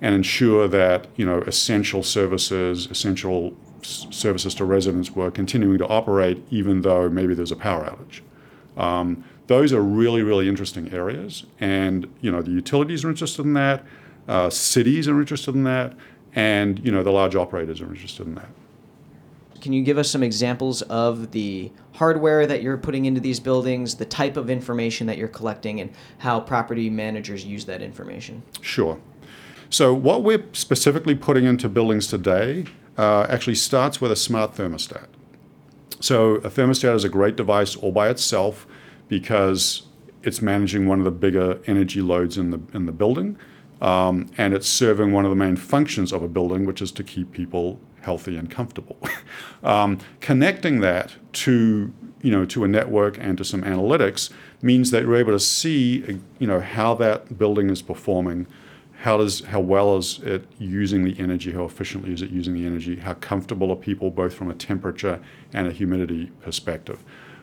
and 0.01 0.15
ensure 0.15 0.69
that 0.69 1.07
you 1.17 1.27
know 1.27 1.41
essential 1.43 2.03
services, 2.03 2.87
essential 2.91 3.57
s- 3.81 4.07
services 4.11 4.55
to 4.55 4.65
residents 4.65 5.11
were 5.11 5.31
continuing 5.31 5.79
to 5.79 5.87
operate 5.87 6.45
even 6.51 6.83
though 6.83 7.09
maybe 7.09 7.35
there's 7.35 7.53
a 7.53 7.57
power 7.57 7.85
outage. 7.85 8.21
Um, 8.81 9.25
those 9.47 9.73
are 9.73 9.83
really 9.83 10.23
really 10.23 10.49
interesting 10.49 10.93
areas, 10.93 11.45
and 11.59 12.07
you 12.21 12.31
know 12.31 12.43
the 12.43 12.51
utilities 12.51 13.05
are 13.05 13.11
interested 13.11 13.45
in 13.45 13.55
that, 13.55 13.85
uh, 14.29 14.51
cities 14.51 15.09
are 15.09 15.19
interested 15.21 15.55
in 15.55 15.65
that, 15.65 15.95
and 16.35 16.85
you 16.85 16.91
know 16.91 17.03
the 17.03 17.13
large 17.13 17.37
operators 17.37 17.81
are 17.81 17.87
interested 17.87 18.27
in 18.27 18.35
that. 18.35 18.49
Can 19.61 19.73
you 19.73 19.83
give 19.83 19.97
us 19.97 20.11
some 20.11 20.23
examples 20.23 20.83
of 20.83 21.31
the 21.31 21.73
hardware 21.95 22.47
that 22.47 22.63
you're 22.63 22.77
putting 22.77 23.07
into 23.07 23.21
these 23.21 23.41
buildings, 23.41 23.95
the 23.95 24.05
type 24.05 24.37
of 24.37 24.51
information 24.51 25.07
that 25.07 25.17
you're 25.17 25.29
collecting, 25.29 25.81
and 25.81 25.91
how 26.19 26.41
property 26.41 26.91
managers 26.91 27.47
use 27.47 27.65
that 27.65 27.81
information? 27.81 28.43
Sure. 28.61 29.01
So, 29.71 29.95
what 29.95 30.23
we're 30.23 30.45
specifically 30.53 31.15
putting 31.15 31.45
into 31.45 31.69
buildings 31.69 32.07
today 32.07 32.67
uh, 32.99 33.27
actually 33.29 33.55
starts 33.55 34.01
with 34.01 34.13
a 34.13 34.17
smart 34.17 34.55
thermostat. 34.55 35.07
So, 36.01 36.35
a 36.37 36.51
thermostat 36.51 36.95
is 36.95 37.05
a 37.05 37.09
great 37.09 37.37
device 37.37 37.75
all 37.75 37.93
by 37.93 38.11
itself 38.11 38.67
because 39.09 39.85
it's 40.23 40.43
managing 40.43 40.87
one 40.87 40.99
of 40.99 41.05
the 41.05 41.11
bigger 41.11 41.61
energy 41.67 42.03
loads 42.03 42.37
in 42.37 42.51
the, 42.51 42.61
in 42.73 42.87
the 42.87 42.93
building. 42.93 43.39
Um, 43.81 44.31
and 44.39 44.55
it's 44.55 44.69
serving 44.69 45.13
one 45.13 45.25
of 45.25 45.31
the 45.31 45.37
main 45.37 45.57
functions 45.57 46.13
of 46.13 46.23
a 46.23 46.29
building, 46.29 46.65
which 46.65 46.81
is 46.81 46.93
to 46.93 47.05
keep 47.05 47.33
people 47.33 47.81
healthy 48.01 48.37
and 48.37 48.51
comfortable. 48.51 48.99
um, 49.63 49.99
connecting 50.21 50.81
that 50.81 51.15
to 51.33 51.93
you 52.25 52.31
know, 52.31 52.47
to 52.47 52.65
a 52.65 52.69
network 52.69 53.19
and 53.21 53.37
to 53.37 53.45
some 53.45 53.63
analytics 53.63 54.31
means 54.63 54.91
that 54.91 55.03
you're 55.03 55.15
able 55.15 55.33
to 55.33 55.39
see, 55.39 56.19
you 56.39 56.47
know, 56.47 56.59
how 56.59 56.95
that 56.95 57.37
building 57.37 57.69
is 57.69 57.83
performing, 57.83 58.47
how 59.01 59.19
does 59.19 59.45
how 59.45 59.61
well 59.61 59.99
is 59.99 60.21
it 60.21 60.47
using 60.59 61.05
the 61.05 61.15
energy, 61.19 61.53
how 61.53 61.65
efficiently 61.65 62.15
is 62.15 62.23
it 62.23 62.31
using 62.31 62.55
the 62.55 62.65
energy, 62.65 62.97
how 62.97 63.13
comfortable 63.13 63.71
are 63.71 63.77
people 63.77 64.11
both 64.11 64.33
from 64.33 64.51
a 64.51 64.55
temperature 64.55 65.21
and 65.53 65.67
a 65.67 65.71
humidity 65.71 66.33
perspective. 66.41 66.99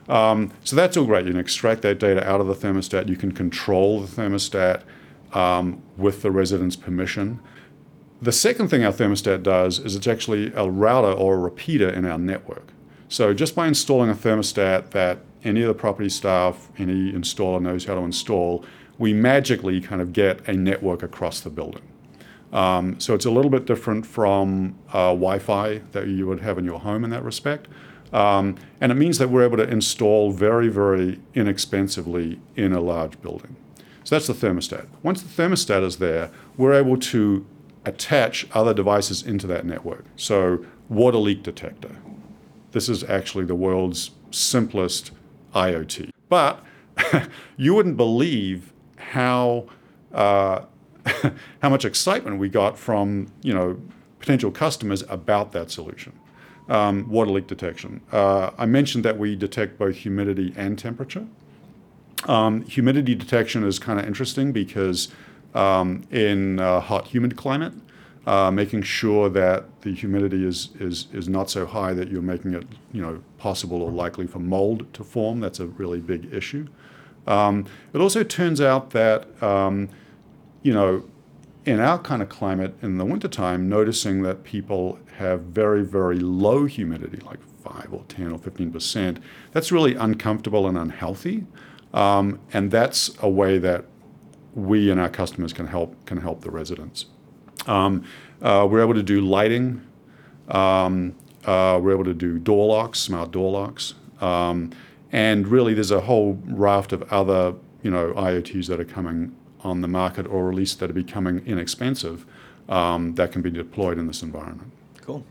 Um, 0.08 0.50
so 0.64 0.74
that's 0.74 0.96
all 0.96 1.04
great. 1.04 1.26
You 1.26 1.30
can 1.30 1.40
extract 1.40 1.82
that 1.82 2.00
data 2.00 2.28
out 2.28 2.40
of 2.40 2.48
the 2.48 2.54
thermostat. 2.54 3.08
You 3.08 3.16
can 3.16 3.30
control 3.30 4.00
the 4.00 4.08
thermostat 4.08 4.82
um, 5.32 5.82
with 5.96 6.22
the 6.22 6.30
resident's 6.30 6.76
permission. 6.76 7.40
The 8.20 8.32
second 8.32 8.68
thing 8.68 8.84
our 8.84 8.92
thermostat 8.92 9.42
does 9.42 9.78
is 9.80 9.96
it's 9.96 10.06
actually 10.06 10.52
a 10.54 10.70
router 10.70 11.12
or 11.12 11.34
a 11.34 11.38
repeater 11.38 11.88
in 11.88 12.04
our 12.04 12.18
network. 12.18 12.68
So 13.08 13.34
just 13.34 13.54
by 13.54 13.66
installing 13.66 14.10
a 14.10 14.14
thermostat 14.14 14.90
that 14.90 15.18
any 15.44 15.62
of 15.62 15.68
the 15.68 15.74
property 15.74 16.08
staff, 16.08 16.70
any 16.78 17.12
installer 17.12 17.60
knows 17.60 17.84
how 17.84 17.96
to 17.96 18.00
install, 18.02 18.64
we 18.98 19.12
magically 19.12 19.80
kind 19.80 20.00
of 20.00 20.12
get 20.12 20.46
a 20.48 20.52
network 20.52 21.02
across 21.02 21.40
the 21.40 21.50
building. 21.50 21.82
Um, 22.52 23.00
so 23.00 23.14
it's 23.14 23.24
a 23.24 23.30
little 23.30 23.50
bit 23.50 23.64
different 23.64 24.06
from 24.06 24.78
uh, 24.90 25.10
Wi-Fi 25.14 25.78
that 25.92 26.06
you 26.06 26.26
would 26.26 26.40
have 26.40 26.58
in 26.58 26.64
your 26.64 26.78
home 26.80 27.02
in 27.02 27.10
that 27.10 27.24
respect. 27.24 27.66
Um, 28.12 28.56
and 28.80 28.92
it 28.92 28.96
means 28.96 29.18
that 29.18 29.30
we're 29.30 29.42
able 29.42 29.56
to 29.56 29.68
install 29.68 30.32
very, 30.32 30.68
very 30.68 31.18
inexpensively 31.34 32.40
in 32.54 32.72
a 32.72 32.80
large 32.80 33.20
building. 33.22 33.56
So 34.04 34.14
that's 34.14 34.26
the 34.26 34.34
thermostat. 34.34 34.86
Once 35.02 35.22
the 35.22 35.42
thermostat 35.42 35.84
is 35.84 35.96
there, 35.96 36.30
we're 36.56 36.74
able 36.74 36.96
to 36.98 37.46
attach 37.84 38.46
other 38.52 38.74
devices 38.74 39.22
into 39.22 39.46
that 39.48 39.64
network. 39.64 40.04
So 40.16 40.64
water 40.88 41.18
leak 41.18 41.42
detector, 41.42 41.96
this 42.72 42.88
is 42.88 43.04
actually 43.04 43.44
the 43.44 43.54
world's 43.54 44.10
simplest 44.30 45.10
IoT. 45.54 46.10
But 46.28 46.64
you 47.56 47.74
wouldn't 47.74 47.96
believe 47.96 48.72
how 48.96 49.66
uh, 50.12 50.64
how 51.62 51.68
much 51.68 51.84
excitement 51.84 52.38
we 52.38 52.48
got 52.48 52.78
from 52.78 53.26
you 53.42 53.52
know 53.52 53.80
potential 54.18 54.50
customers 54.50 55.02
about 55.08 55.52
that 55.52 55.70
solution. 55.70 56.12
Um, 56.68 57.08
water 57.08 57.32
leak 57.32 57.48
detection. 57.48 58.00
Uh, 58.12 58.50
I 58.56 58.66
mentioned 58.66 59.04
that 59.04 59.18
we 59.18 59.34
detect 59.34 59.78
both 59.78 59.96
humidity 59.96 60.54
and 60.56 60.78
temperature. 60.78 61.26
Um, 62.28 62.62
humidity 62.62 63.14
detection 63.14 63.64
is 63.64 63.78
kind 63.78 63.98
of 63.98 64.06
interesting 64.06 64.52
because 64.52 65.08
um, 65.54 66.04
in 66.10 66.58
a 66.58 66.80
hot, 66.80 67.08
humid 67.08 67.36
climate, 67.36 67.72
uh, 68.26 68.50
making 68.50 68.82
sure 68.82 69.28
that 69.30 69.64
the 69.82 69.94
humidity 69.94 70.46
is, 70.46 70.70
is, 70.78 71.08
is 71.12 71.28
not 71.28 71.50
so 71.50 71.66
high 71.66 71.92
that 71.92 72.08
you're 72.08 72.22
making 72.22 72.54
it 72.54 72.66
you 72.92 73.02
know, 73.02 73.22
possible 73.38 73.82
or 73.82 73.90
likely 73.90 74.26
for 74.26 74.38
mold 74.38 74.92
to 74.94 75.02
form. 75.02 75.40
That's 75.40 75.58
a 75.58 75.66
really 75.66 76.00
big 76.00 76.32
issue. 76.32 76.68
Um, 77.26 77.66
it 77.92 78.00
also 78.00 78.22
turns 78.22 78.60
out 78.60 78.90
that, 78.90 79.42
um, 79.42 79.88
you 80.62 80.72
know, 80.72 81.04
in 81.64 81.78
our 81.80 81.98
kind 81.98 82.22
of 82.22 82.28
climate 82.28 82.74
in 82.82 82.98
the 82.98 83.04
wintertime, 83.04 83.68
noticing 83.68 84.22
that 84.22 84.42
people 84.42 84.98
have 85.18 85.42
very, 85.42 85.84
very 85.84 86.18
low 86.18 86.64
humidity, 86.64 87.18
like 87.24 87.38
5 87.62 87.88
or 87.92 88.04
10 88.08 88.32
or 88.32 88.38
15%, 88.38 89.18
that's 89.52 89.70
really 89.70 89.94
uncomfortable 89.94 90.66
and 90.66 90.76
unhealthy. 90.76 91.46
Um, 91.92 92.40
and 92.52 92.70
that's 92.70 93.10
a 93.20 93.28
way 93.28 93.58
that 93.58 93.84
we 94.54 94.90
and 94.90 95.00
our 95.00 95.08
customers 95.08 95.52
can 95.52 95.66
help, 95.66 95.94
can 96.06 96.18
help 96.18 96.42
the 96.42 96.50
residents. 96.50 97.06
Um, 97.66 98.04
uh, 98.40 98.66
we're 98.70 98.82
able 98.82 98.94
to 98.94 99.02
do 99.02 99.20
lighting. 99.20 99.86
Um, 100.48 101.14
uh, 101.44 101.78
we're 101.82 101.92
able 101.92 102.04
to 102.04 102.14
do 102.14 102.38
door 102.38 102.66
locks, 102.66 102.98
smart 102.98 103.30
door 103.30 103.50
locks. 103.50 103.94
Um, 104.20 104.70
and 105.10 105.46
really, 105.46 105.74
there's 105.74 105.90
a 105.90 106.00
whole 106.00 106.40
raft 106.46 106.92
of 106.92 107.02
other, 107.12 107.54
you 107.82 107.90
know, 107.90 108.12
IoTs 108.14 108.66
that 108.68 108.80
are 108.80 108.84
coming 108.84 109.36
on 109.60 109.80
the 109.80 109.88
market, 109.88 110.26
or 110.26 110.48
at 110.48 110.54
least 110.54 110.80
that 110.80 110.90
are 110.90 110.94
becoming 110.94 111.44
inexpensive, 111.46 112.24
um, 112.68 113.14
that 113.14 113.30
can 113.32 113.42
be 113.42 113.50
deployed 113.50 113.98
in 113.98 114.06
this 114.06 114.22
environment. 114.22 114.72
Cool. 115.02 115.24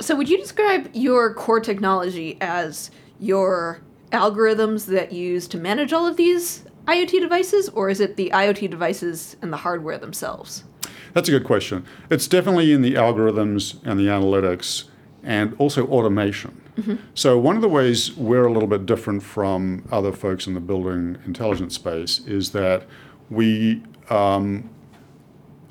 So, 0.00 0.16
would 0.16 0.28
you 0.28 0.38
describe 0.38 0.88
your 0.94 1.34
core 1.34 1.60
technology 1.60 2.38
as 2.40 2.90
your 3.18 3.82
algorithms 4.12 4.86
that 4.86 5.12
you 5.12 5.28
use 5.28 5.48
to 5.48 5.58
manage 5.58 5.92
all 5.92 6.06
of 6.06 6.16
these 6.16 6.64
IoT 6.86 7.20
devices, 7.20 7.68
or 7.70 7.90
is 7.90 8.00
it 8.00 8.16
the 8.16 8.30
IoT 8.34 8.70
devices 8.70 9.36
and 9.42 9.52
the 9.52 9.58
hardware 9.58 9.98
themselves? 9.98 10.64
That's 11.12 11.28
a 11.28 11.32
good 11.32 11.44
question. 11.44 11.84
It's 12.08 12.26
definitely 12.26 12.72
in 12.72 12.82
the 12.82 12.94
algorithms 12.94 13.80
and 13.84 13.98
the 13.98 14.06
analytics 14.06 14.84
and 15.22 15.54
also 15.58 15.86
automation. 15.88 16.60
Mm-hmm. 16.76 16.96
So, 17.14 17.38
one 17.38 17.56
of 17.56 17.62
the 17.62 17.68
ways 17.68 18.16
we're 18.16 18.46
a 18.46 18.52
little 18.52 18.68
bit 18.68 18.86
different 18.86 19.22
from 19.22 19.86
other 19.90 20.12
folks 20.12 20.46
in 20.46 20.54
the 20.54 20.60
building 20.60 21.18
intelligence 21.26 21.74
space 21.74 22.20
is 22.26 22.52
that 22.52 22.86
we, 23.28 23.82
um, 24.08 24.70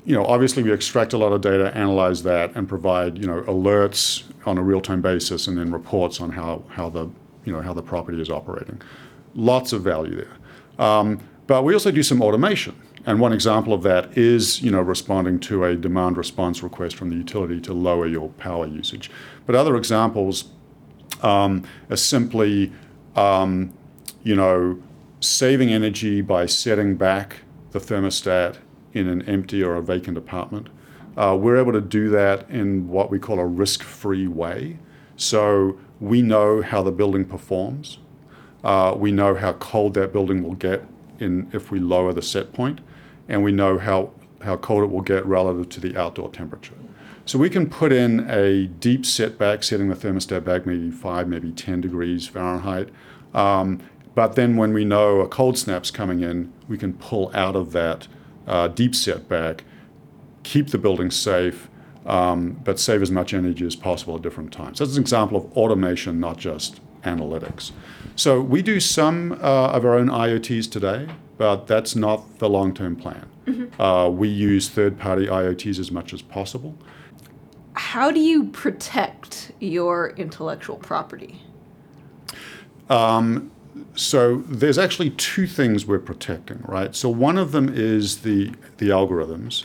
you 0.04 0.14
know, 0.14 0.24
obviously 0.24 0.62
we 0.62 0.72
extract 0.72 1.12
a 1.12 1.18
lot 1.18 1.32
of 1.32 1.40
data, 1.40 1.76
analyze 1.76 2.22
that, 2.22 2.54
and 2.54 2.68
provide, 2.68 3.18
you 3.18 3.26
know, 3.26 3.42
alerts 3.42 4.24
on 4.46 4.56
a 4.56 4.62
real 4.62 4.80
time 4.80 5.02
basis 5.02 5.46
and 5.46 5.58
then 5.58 5.72
reports 5.72 6.20
on 6.20 6.30
how, 6.30 6.62
how, 6.68 6.88
the, 6.88 7.10
you 7.44 7.52
know, 7.52 7.60
how 7.60 7.72
the 7.72 7.82
property 7.82 8.20
is 8.20 8.30
operating. 8.30 8.80
Lots 9.34 9.72
of 9.72 9.82
value 9.82 10.16
there. 10.16 10.36
Um, 10.86 11.20
but 11.46 11.62
we 11.62 11.74
also 11.74 11.90
do 11.90 12.02
some 12.02 12.22
automation. 12.22 12.74
And 13.06 13.18
one 13.18 13.32
example 13.32 13.72
of 13.72 13.82
that 13.82 14.16
is, 14.16 14.60
you 14.60 14.70
know, 14.70 14.80
responding 14.80 15.40
to 15.40 15.64
a 15.64 15.74
demand 15.74 16.16
response 16.16 16.62
request 16.62 16.96
from 16.96 17.10
the 17.10 17.16
utility 17.16 17.60
to 17.62 17.72
lower 17.72 18.06
your 18.06 18.28
power 18.30 18.66
usage. 18.66 19.10
But 19.46 19.54
other 19.54 19.76
examples 19.76 20.50
um, 21.22 21.64
are 21.88 21.96
simply, 21.96 22.72
um, 23.16 23.72
you 24.22 24.36
know, 24.36 24.80
saving 25.20 25.70
energy 25.72 26.20
by 26.20 26.46
setting 26.46 26.96
back 26.96 27.38
the 27.72 27.78
thermostat 27.78 28.58
in 28.92 29.08
an 29.08 29.22
empty 29.22 29.62
or 29.62 29.76
a 29.76 29.82
vacant 29.82 30.18
apartment. 30.18 30.68
Uh, 31.16 31.36
we're 31.40 31.56
able 31.56 31.72
to 31.72 31.80
do 31.80 32.08
that 32.10 32.48
in 32.50 32.88
what 32.88 33.10
we 33.10 33.18
call 33.18 33.38
a 33.38 33.46
risk-free 33.46 34.28
way. 34.28 34.78
So 35.16 35.78
we 36.00 36.22
know 36.22 36.62
how 36.62 36.82
the 36.82 36.90
building 36.90 37.24
performs. 37.24 37.98
Uh, 38.64 38.94
we 38.96 39.12
know 39.12 39.34
how 39.34 39.52
cold 39.54 39.94
that 39.94 40.12
building 40.12 40.42
will 40.42 40.54
get 40.54 40.84
in 41.18 41.48
if 41.52 41.70
we 41.70 41.78
lower 41.78 42.12
the 42.12 42.22
set 42.22 42.52
point 42.52 42.80
and 43.28 43.44
we 43.44 43.52
know 43.52 43.78
how, 43.78 44.10
how 44.42 44.56
cold 44.56 44.82
it 44.82 44.90
will 44.90 45.02
get 45.02 45.24
relative 45.26 45.68
to 45.68 45.80
the 45.80 45.96
outdoor 45.96 46.30
temperature. 46.30 46.74
So 47.26 47.38
we 47.38 47.48
can 47.48 47.68
put 47.70 47.92
in 47.92 48.28
a 48.28 48.66
deep 48.66 49.06
setback, 49.06 49.62
setting 49.62 49.88
the 49.88 49.94
thermostat 49.94 50.42
back 50.42 50.66
maybe 50.66 50.90
5, 50.90 51.28
maybe 51.28 51.52
10 51.52 51.80
degrees 51.80 52.26
Fahrenheit. 52.26 52.88
Um, 53.34 53.80
but 54.14 54.34
then 54.34 54.56
when 54.56 54.72
we 54.72 54.84
know 54.84 55.20
a 55.20 55.28
cold 55.28 55.56
snap's 55.56 55.90
coming 55.90 56.20
in, 56.20 56.52
we 56.66 56.76
can 56.76 56.94
pull 56.94 57.30
out 57.34 57.54
of 57.54 57.72
that 57.72 58.08
uh, 58.46 58.68
deep 58.68 58.94
setback, 58.94 59.64
keep 60.42 60.68
the 60.68 60.78
building 60.78 61.10
safe, 61.10 61.68
um, 62.06 62.60
but 62.64 62.78
save 62.78 63.02
as 63.02 63.10
much 63.10 63.34
energy 63.34 63.66
as 63.66 63.76
possible 63.76 64.16
at 64.16 64.22
different 64.22 64.52
times. 64.52 64.78
That's 64.78 64.96
an 64.96 65.02
example 65.02 65.36
of 65.36 65.56
automation, 65.56 66.20
not 66.20 66.38
just 66.38 66.80
analytics. 67.02 67.72
So 68.16 68.40
we 68.40 68.62
do 68.62 68.80
some 68.80 69.32
uh, 69.32 69.68
of 69.68 69.84
our 69.84 69.94
own 69.94 70.08
IoTs 70.08 70.70
today 70.70 71.08
but 71.40 71.66
that's 71.66 71.96
not 71.96 72.38
the 72.38 72.50
long 72.50 72.74
term 72.74 72.94
plan. 72.94 73.26
Mm-hmm. 73.46 73.80
Uh, 73.80 74.10
we 74.10 74.28
use 74.28 74.68
third 74.68 74.98
party 74.98 75.26
IoTs 75.26 75.78
as 75.78 75.90
much 75.90 76.12
as 76.12 76.20
possible. 76.20 76.76
How 77.72 78.10
do 78.10 78.20
you 78.20 78.50
protect 78.50 79.50
your 79.58 80.10
intellectual 80.18 80.76
property? 80.76 81.40
Um, 82.90 83.50
so 83.94 84.44
there's 84.48 84.76
actually 84.76 85.12
two 85.12 85.46
things 85.46 85.86
we're 85.86 85.98
protecting, 85.98 86.60
right? 86.68 86.94
So 86.94 87.08
one 87.08 87.38
of 87.38 87.52
them 87.52 87.70
is 87.74 88.18
the 88.20 88.52
the 88.76 88.90
algorithms, 88.90 89.64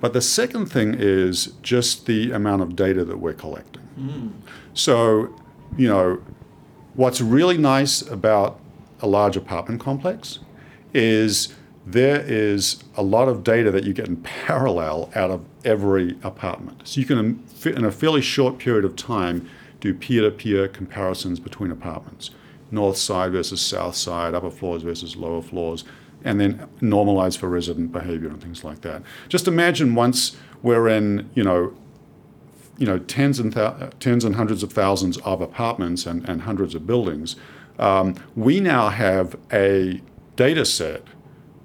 but 0.00 0.12
the 0.12 0.20
second 0.20 0.66
thing 0.66 0.94
is 0.96 1.52
just 1.62 2.06
the 2.06 2.32
amount 2.32 2.62
of 2.62 2.76
data 2.76 3.04
that 3.04 3.18
we're 3.18 3.32
collecting. 3.32 3.82
Mm. 3.98 4.32
So, 4.74 5.34
you 5.76 5.88
know, 5.88 6.20
what's 6.94 7.20
really 7.20 7.58
nice 7.58 8.02
about 8.02 8.60
a 9.00 9.06
large 9.06 9.36
apartment 9.36 9.80
complex 9.80 10.40
is 10.94 11.54
there 11.86 12.20
is 12.20 12.82
a 12.96 13.02
lot 13.02 13.28
of 13.28 13.42
data 13.42 13.70
that 13.70 13.84
you 13.84 13.92
get 13.92 14.08
in 14.08 14.16
parallel 14.18 15.10
out 15.14 15.30
of 15.30 15.44
every 15.64 16.18
apartment. 16.22 16.82
So 16.84 17.00
you 17.00 17.06
can, 17.06 17.42
in 17.64 17.84
a 17.84 17.90
fairly 17.90 18.20
short 18.20 18.58
period 18.58 18.84
of 18.84 18.94
time, 18.94 19.48
do 19.80 19.94
peer-to-peer 19.94 20.68
comparisons 20.68 21.40
between 21.40 21.70
apartments, 21.70 22.30
north 22.70 22.96
side 22.96 23.32
versus 23.32 23.60
south 23.60 23.94
side, 23.94 24.34
upper 24.34 24.50
floors 24.50 24.82
versus 24.82 25.16
lower 25.16 25.40
floors, 25.40 25.84
and 26.24 26.40
then 26.40 26.68
normalize 26.80 27.36
for 27.36 27.48
resident 27.48 27.92
behavior 27.92 28.28
and 28.28 28.42
things 28.42 28.64
like 28.64 28.80
that. 28.82 29.02
Just 29.28 29.48
imagine 29.48 29.94
once 29.94 30.36
we're 30.62 30.88
in, 30.88 31.30
you 31.34 31.44
know, 31.44 31.74
you 32.76 32.86
know, 32.86 32.98
tens 32.98 33.38
and 33.40 33.52
th- 33.52 33.72
tens 33.98 34.24
and 34.24 34.36
hundreds 34.36 34.62
of 34.62 34.72
thousands 34.72 35.18
of 35.18 35.40
apartments 35.40 36.06
and, 36.06 36.28
and 36.28 36.42
hundreds 36.42 36.74
of 36.74 36.86
buildings, 36.86 37.36
um, 37.78 38.14
we 38.36 38.60
now 38.60 38.88
have 38.88 39.36
a 39.52 40.00
data 40.36 40.64
set 40.64 41.02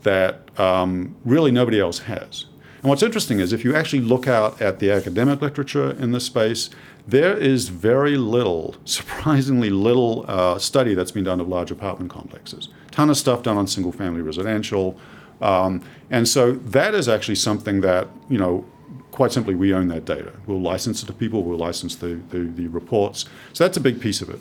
that 0.02 0.60
um, 0.60 1.16
really 1.24 1.52
nobody 1.52 1.80
else 1.80 2.00
has. 2.00 2.46
And 2.82 2.90
what's 2.90 3.04
interesting 3.04 3.40
is 3.40 3.54
if 3.54 3.64
you 3.64 3.76
actually 3.76 4.02
look 4.02 4.28
out 4.28 4.62
at 4.62 4.80
the 4.80 4.92
academic 4.92 5.42
literature 5.42 5.92
in 5.92 6.12
this 6.12 6.26
space, 6.26 6.70
there 7.08 7.38
is 7.38 7.70
very 7.70 8.18
little, 8.18 8.76
surprisingly 8.86 9.70
little 9.70 10.26
uh, 10.28 10.60
study 10.60 10.94
that's 10.94 11.12
been 11.12 11.24
done 11.24 11.40
of 11.40 11.48
large 11.48 11.72
apartment 11.72 12.12
complexes. 12.12 12.70
Ton 12.94 13.10
of 13.10 13.18
stuff 13.18 13.42
done 13.42 13.58
on 13.58 13.66
single 13.68 13.92
family 13.92 14.22
residential. 14.22 14.98
Um, 15.42 15.82
and 16.12 16.28
so 16.28 16.52
that 16.52 16.94
is 16.94 17.10
actually 17.10 17.36
something 17.36 17.82
that, 17.82 18.08
you 18.30 18.38
know, 18.38 18.66
quite 19.10 19.32
simply, 19.32 19.56
we 19.56 19.74
own 19.74 19.88
that 19.88 20.06
data. 20.06 20.32
We'll 20.46 20.62
license 20.62 21.02
it 21.02 21.08
to 21.08 21.14
people, 21.14 21.44
we'll 21.44 21.58
license 21.58 21.96
the, 21.96 22.22
the, 22.30 22.40
the 22.40 22.68
reports. 22.68 23.26
So 23.52 23.64
that's 23.64 23.76
a 23.78 23.82
big 23.82 24.00
piece 24.00 24.22
of 24.22 24.30
it. 24.30 24.40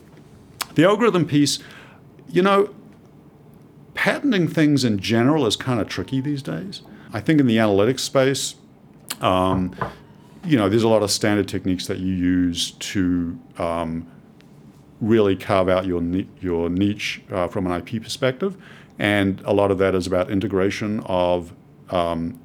The 0.74 0.84
algorithm 0.84 1.26
piece, 1.26 1.60
you 2.28 2.42
know, 2.42 2.74
patenting 3.94 4.48
things 4.48 4.84
in 4.84 4.98
general 4.98 5.46
is 5.46 5.56
kind 5.56 5.80
of 5.80 5.88
tricky 5.88 6.20
these 6.20 6.42
days. 6.42 6.82
I 7.10 7.20
think 7.20 7.40
in 7.40 7.46
the 7.46 7.56
analytics 7.56 8.00
space, 8.00 8.54
um, 9.22 9.74
you 10.44 10.58
know, 10.58 10.68
there's 10.68 10.82
a 10.82 10.88
lot 10.88 11.02
of 11.02 11.10
standard 11.10 11.48
techniques 11.48 11.86
that 11.86 11.98
you 11.98 12.12
use 12.14 12.72
to 12.72 13.38
um, 13.58 14.06
really 15.02 15.36
carve 15.36 15.68
out 15.68 15.84
your 15.84 16.00
your 16.40 16.70
niche 16.70 17.20
uh, 17.30 17.48
from 17.48 17.66
an 17.66 17.72
IP 17.72 18.02
perspective, 18.02 18.56
and 18.98 19.42
a 19.44 19.52
lot 19.52 19.70
of 19.70 19.78
that 19.78 19.94
is 19.94 20.06
about 20.06 20.30
integration 20.30 21.00
of 21.00 21.52
um, 21.90 22.40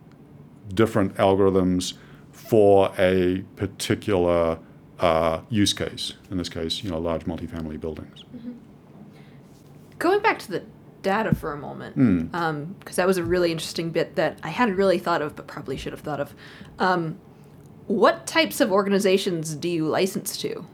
different 0.74 1.16
algorithms 1.16 1.94
for 2.32 2.92
a 2.98 3.44
particular 3.56 4.60
uh, 5.00 5.42
use 5.50 5.74
case. 5.74 6.14
In 6.32 6.38
this 6.38 6.50
case, 6.50 6.84
you 6.84 6.90
know, 6.90 7.00
large 7.00 7.26
multifamily 7.26 7.80
buildings. 7.80 8.26
Mm-hmm. 8.36 8.54
Going 10.00 10.22
back 10.22 10.40
to 10.40 10.52
the 10.52 10.64
data 11.04 11.34
for 11.34 11.54
a 11.54 11.58
moment, 11.58 11.96
because 11.96 12.32
mm. 12.32 12.36
um, 12.36 12.76
that 12.96 13.08
was 13.08 13.18
a 13.18 13.24
really 13.24 13.52
interesting 13.52 13.92
bit 13.92 14.16
that 14.16 14.40
I 14.44 14.50
hadn't 14.50 14.76
really 14.76 15.00
thought 15.00 15.22
of, 15.22 15.36
but 15.36 15.48
probably 15.48 15.78
should 15.78 15.94
have 15.94 16.02
thought 16.02 16.20
of. 16.20 16.36
Um, 16.80 17.20
what 17.86 18.28
types 18.28 18.60
of 18.60 18.72
organizations 18.72 19.56
do 19.56 19.70
you 19.70 19.88
license 19.88 20.38
to? 20.38 20.66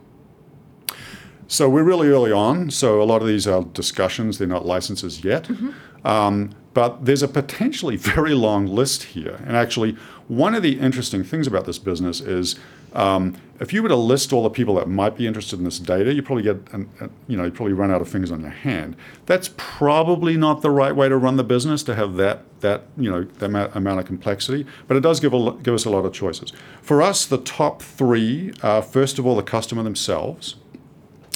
So 1.53 1.69
we're 1.69 1.83
really 1.83 2.07
early 2.07 2.31
on. 2.31 2.72
So 2.72 3.00
a 3.00 3.05
lot 3.05 3.22
of 3.22 3.27
these 3.27 3.45
are 3.45 3.63
discussions; 3.63 4.39
they're 4.39 4.48
not 4.48 4.65
licenses 4.65 5.24
yet. 5.24 5.43
Mm-hmm. 5.43 6.07
Um, 6.07 6.55
but 6.74 7.05
there's 7.05 7.22
a 7.22 7.27
potentially 7.27 7.95
very 8.15 8.33
long 8.33 8.65
list 8.65 9.03
here. 9.03 9.39
And 9.45 9.55
actually, 9.55 9.95
one 10.27 10.55
of 10.55 10.63
the 10.63 10.79
interesting 10.79 11.24
things 11.24 11.45
about 11.45 11.65
this 11.65 11.77
business 11.77 12.22
is 12.22 12.55
um, 12.93 13.38
if 13.60 13.72
you 13.72 13.83
were 13.83 13.89
to 13.89 13.95
list 13.95 14.33
all 14.33 14.41
the 14.41 14.50
people 14.50 14.74
that 14.75 14.88
might 14.88 15.15
be 15.15 15.27
interested 15.27 15.60
in 15.60 15.65
this 15.65 15.77
data, 15.77 16.12
you 16.12 16.24
probably 16.24 16.41
get, 16.41 16.57
an, 16.72 16.89
a, 17.00 17.10
you 17.27 17.38
know, 17.38 17.43
you 17.43 17.51
probably 17.51 17.74
run 17.74 17.91
out 17.91 18.01
of 18.01 18.10
fingers 18.10 18.31
on 18.31 18.41
your 18.41 18.50
hand. 18.50 18.95
That's 19.27 19.51
probably 19.55 20.36
not 20.38 20.63
the 20.63 20.72
right 20.72 20.95
way 20.95 21.07
to 21.07 21.17
run 21.17 21.38
the 21.38 21.43
business 21.43 21.83
to 21.83 21.93
have 21.93 22.15
that 22.15 22.45
that 22.62 22.86
you 22.98 23.12
know 23.12 23.25
that 23.25 23.75
amount 23.77 24.00
of 24.00 24.07
complexity. 24.07 24.65
But 24.88 24.98
it 24.98 25.01
does 25.01 25.19
give 25.19 25.36
a, 25.36 25.51
give 25.62 25.75
us 25.75 25.86
a 25.86 25.91
lot 25.91 26.03
of 26.03 26.13
choices. 26.13 26.51
For 26.81 27.03
us, 27.03 27.27
the 27.27 27.38
top 27.38 27.83
three 27.83 28.53
are 28.63 28.81
first 28.81 29.19
of 29.19 29.27
all 29.27 29.36
the 29.36 29.43
customer 29.43 29.83
themselves. 29.83 30.55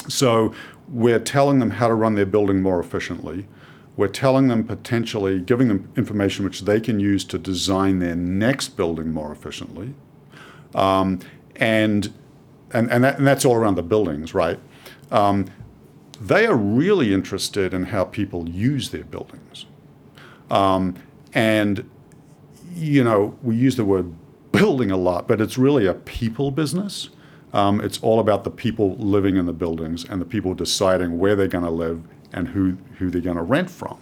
So 0.08 0.54
we're 0.88 1.18
telling 1.18 1.58
them 1.58 1.70
how 1.70 1.88
to 1.88 1.94
run 1.94 2.14
their 2.14 2.26
building 2.26 2.62
more 2.62 2.80
efficiently. 2.80 3.46
We're 3.96 4.08
telling 4.08 4.48
them 4.48 4.64
potentially, 4.64 5.40
giving 5.40 5.68
them 5.68 5.92
information 5.96 6.44
which 6.44 6.62
they 6.62 6.80
can 6.80 7.00
use 7.00 7.24
to 7.24 7.38
design 7.38 7.98
their 7.98 8.16
next 8.16 8.70
building 8.70 9.12
more 9.12 9.32
efficiently. 9.32 9.94
Um, 10.74 11.20
and, 11.56 12.12
and, 12.72 12.90
and, 12.90 13.04
that, 13.04 13.18
and, 13.18 13.26
that's 13.26 13.44
all 13.44 13.56
around 13.56 13.74
the 13.74 13.82
buildings, 13.82 14.34
right? 14.34 14.60
Um, 15.10 15.46
they 16.20 16.46
are 16.46 16.56
really 16.56 17.12
interested 17.12 17.74
in 17.74 17.84
how 17.84 18.04
people 18.04 18.48
use 18.48 18.90
their 18.90 19.04
buildings. 19.04 19.66
Um, 20.50 20.94
and, 21.34 21.88
you 22.74 23.02
know, 23.04 23.36
we 23.42 23.56
use 23.56 23.76
the 23.76 23.84
word 23.84 24.14
building 24.52 24.90
a 24.90 24.96
lot, 24.96 25.28
but 25.28 25.40
it's 25.40 25.58
really 25.58 25.86
a 25.86 25.94
people 25.94 26.50
business. 26.50 27.10
Um, 27.52 27.80
it's 27.80 27.98
all 28.00 28.20
about 28.20 28.44
the 28.44 28.50
people 28.50 28.96
living 28.96 29.36
in 29.36 29.46
the 29.46 29.52
buildings 29.52 30.04
and 30.04 30.20
the 30.20 30.26
people 30.26 30.54
deciding 30.54 31.18
where 31.18 31.34
they're 31.34 31.48
going 31.48 31.64
to 31.64 31.70
live 31.70 32.02
and 32.32 32.48
who, 32.48 32.76
who 32.98 33.10
they're 33.10 33.22
going 33.22 33.36
to 33.36 33.42
rent 33.42 33.70
from. 33.70 33.98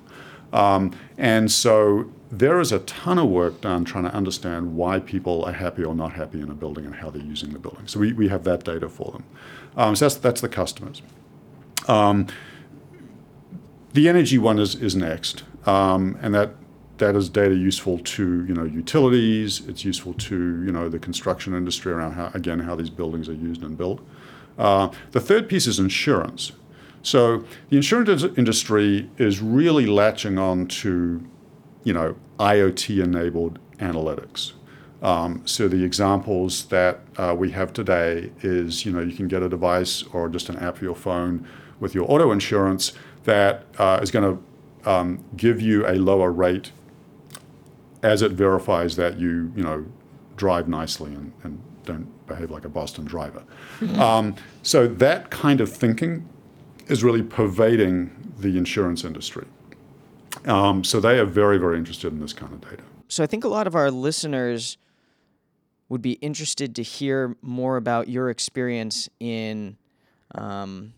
Um, 0.52 0.92
and 1.16 1.50
so 1.50 2.10
there 2.30 2.60
is 2.60 2.72
a 2.72 2.80
ton 2.80 3.18
of 3.18 3.28
work 3.28 3.60
done 3.60 3.84
trying 3.84 4.04
to 4.04 4.12
understand 4.12 4.76
why 4.76 4.98
people 4.98 5.44
are 5.44 5.52
happy 5.52 5.84
or 5.84 5.94
not 5.94 6.14
happy 6.14 6.40
in 6.40 6.50
a 6.50 6.54
building 6.54 6.84
and 6.84 6.94
how 6.96 7.10
they're 7.10 7.22
using 7.22 7.52
the 7.52 7.58
building. 7.58 7.86
So 7.86 8.00
we, 8.00 8.12
we 8.12 8.28
have 8.28 8.44
that 8.44 8.64
data 8.64 8.88
for 8.88 9.12
them. 9.12 9.24
Um, 9.76 9.94
so 9.94 10.06
that's, 10.06 10.16
that's 10.16 10.40
the 10.40 10.48
customers. 10.48 11.02
Um, 11.86 12.26
the 13.92 14.08
energy 14.08 14.38
one 14.38 14.58
is, 14.58 14.74
is 14.74 14.96
next, 14.96 15.44
um, 15.66 16.18
and 16.20 16.34
that 16.34 16.54
that 16.98 17.14
is 17.14 17.28
data 17.28 17.54
useful 17.54 17.98
to 17.98 18.44
you 18.44 18.54
know 18.54 18.64
utilities. 18.64 19.66
It's 19.66 19.84
useful 19.84 20.14
to 20.14 20.36
you 20.36 20.72
know 20.72 20.88
the 20.88 20.98
construction 20.98 21.54
industry 21.54 21.92
around 21.92 22.12
how 22.12 22.30
again 22.34 22.60
how 22.60 22.74
these 22.74 22.90
buildings 22.90 23.28
are 23.28 23.34
used 23.34 23.62
and 23.62 23.76
built. 23.76 24.00
Uh, 24.58 24.88
the 25.12 25.20
third 25.20 25.48
piece 25.48 25.66
is 25.66 25.78
insurance. 25.78 26.52
So 27.02 27.44
the 27.68 27.76
insurance 27.76 28.24
industry 28.36 29.08
is 29.16 29.40
really 29.40 29.86
latching 29.86 30.38
on 30.38 30.66
to, 30.66 31.24
you 31.84 31.92
know, 31.92 32.16
IoT-enabled 32.40 33.60
analytics. 33.78 34.54
Um, 35.02 35.42
so 35.44 35.68
the 35.68 35.84
examples 35.84 36.64
that 36.66 37.00
uh, 37.16 37.34
we 37.38 37.52
have 37.52 37.72
today 37.72 38.32
is, 38.40 38.84
you 38.84 38.90
know, 38.90 39.00
you 39.00 39.14
can 39.14 39.28
get 39.28 39.42
a 39.42 39.48
device 39.48 40.02
or 40.12 40.28
just 40.28 40.48
an 40.48 40.56
app 40.56 40.78
for 40.78 40.84
your 40.84 40.96
phone 40.96 41.46
with 41.78 41.94
your 41.94 42.10
auto 42.10 42.32
insurance 42.32 42.92
that 43.22 43.66
uh, 43.78 44.00
is 44.02 44.10
going 44.10 44.38
to 44.84 44.90
um, 44.90 45.24
give 45.36 45.60
you 45.60 45.86
a 45.86 45.94
lower 45.94 46.32
rate 46.32 46.72
as 48.06 48.22
it 48.22 48.32
verifies 48.32 48.94
that 48.96 49.18
you, 49.18 49.52
you 49.56 49.62
know, 49.62 49.84
drive 50.36 50.68
nicely 50.68 51.12
and, 51.12 51.32
and 51.42 51.60
don't 51.84 52.26
behave 52.26 52.50
like 52.50 52.64
a 52.64 52.68
Boston 52.68 53.04
driver. 53.04 53.42
um, 53.98 54.36
so 54.62 54.86
that 54.86 55.30
kind 55.30 55.60
of 55.60 55.72
thinking 55.72 56.28
is 56.86 57.02
really 57.02 57.22
pervading 57.22 58.34
the 58.38 58.56
insurance 58.56 59.04
industry. 59.04 59.46
Um, 60.44 60.84
so 60.84 61.00
they 61.00 61.18
are 61.18 61.24
very, 61.24 61.58
very 61.58 61.76
interested 61.76 62.12
in 62.12 62.20
this 62.20 62.32
kind 62.32 62.52
of 62.52 62.60
data. 62.60 62.82
So 63.08 63.24
I 63.24 63.26
think 63.26 63.44
a 63.44 63.48
lot 63.48 63.66
of 63.66 63.74
our 63.74 63.90
listeners 63.90 64.78
would 65.88 66.02
be 66.02 66.12
interested 66.12 66.76
to 66.76 66.82
hear 66.82 67.36
more 67.42 67.76
about 67.76 68.08
your 68.08 68.30
experience 68.30 69.08
in 69.18 69.76
um, 70.34 70.92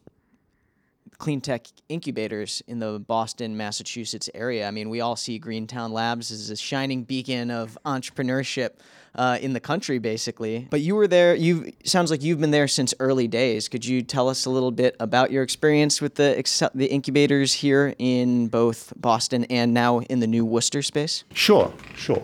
clean 1.19 1.41
tech 1.41 1.67
incubators 1.89 2.63
in 2.69 2.79
the 2.79 3.01
Boston, 3.01 3.57
Massachusetts 3.57 4.31
area. 4.35 4.69
I 4.69 4.71
mean, 4.71 4.89
we 4.89 5.01
all 5.01 5.17
see 5.17 5.39
Greentown 5.39 5.93
Labs 5.93 6.31
as 6.31 6.51
a 6.51 6.57
shining 6.57 7.03
beacon 7.03 7.51
of 7.51 7.77
entrepreneurship 7.85 8.75
uh, 9.17 9.37
in 9.41 9.53
the 9.53 9.61
country, 9.61 9.99
basically. 9.99 10.69
But 10.71 10.81
you 10.81 10.95
were 10.95 11.09
there. 11.09 11.35
You 11.35 11.73
sounds 11.85 12.13
like 12.13 12.23
you've 12.23 12.41
been 12.41 12.53
there 12.53 12.69
since 12.69 12.95
early 13.01 13.27
days. 13.27 13.69
Could 13.69 13.85
you 13.85 14.03
tell 14.03 14.29
us 14.29 14.45
a 14.45 14.51
little 14.51 14.71
bit 14.71 14.95
about 15.01 15.33
your 15.33 15.43
experience 15.43 16.01
with 16.01 16.15
the 16.15 16.71
the 16.75 16.87
incubators 16.87 17.53
here 17.53 17.95
in 17.99 18.47
both 18.47 18.93
Boston 18.97 19.45
and 19.45 19.75
now 19.75 20.01
in 20.01 20.21
the 20.21 20.27
new 20.29 20.45
Worcester 20.45 20.83
space? 20.83 21.25
Sure, 21.35 21.73
sure. 21.97 22.23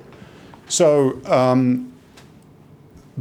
So 0.68 1.20
um, 1.26 1.92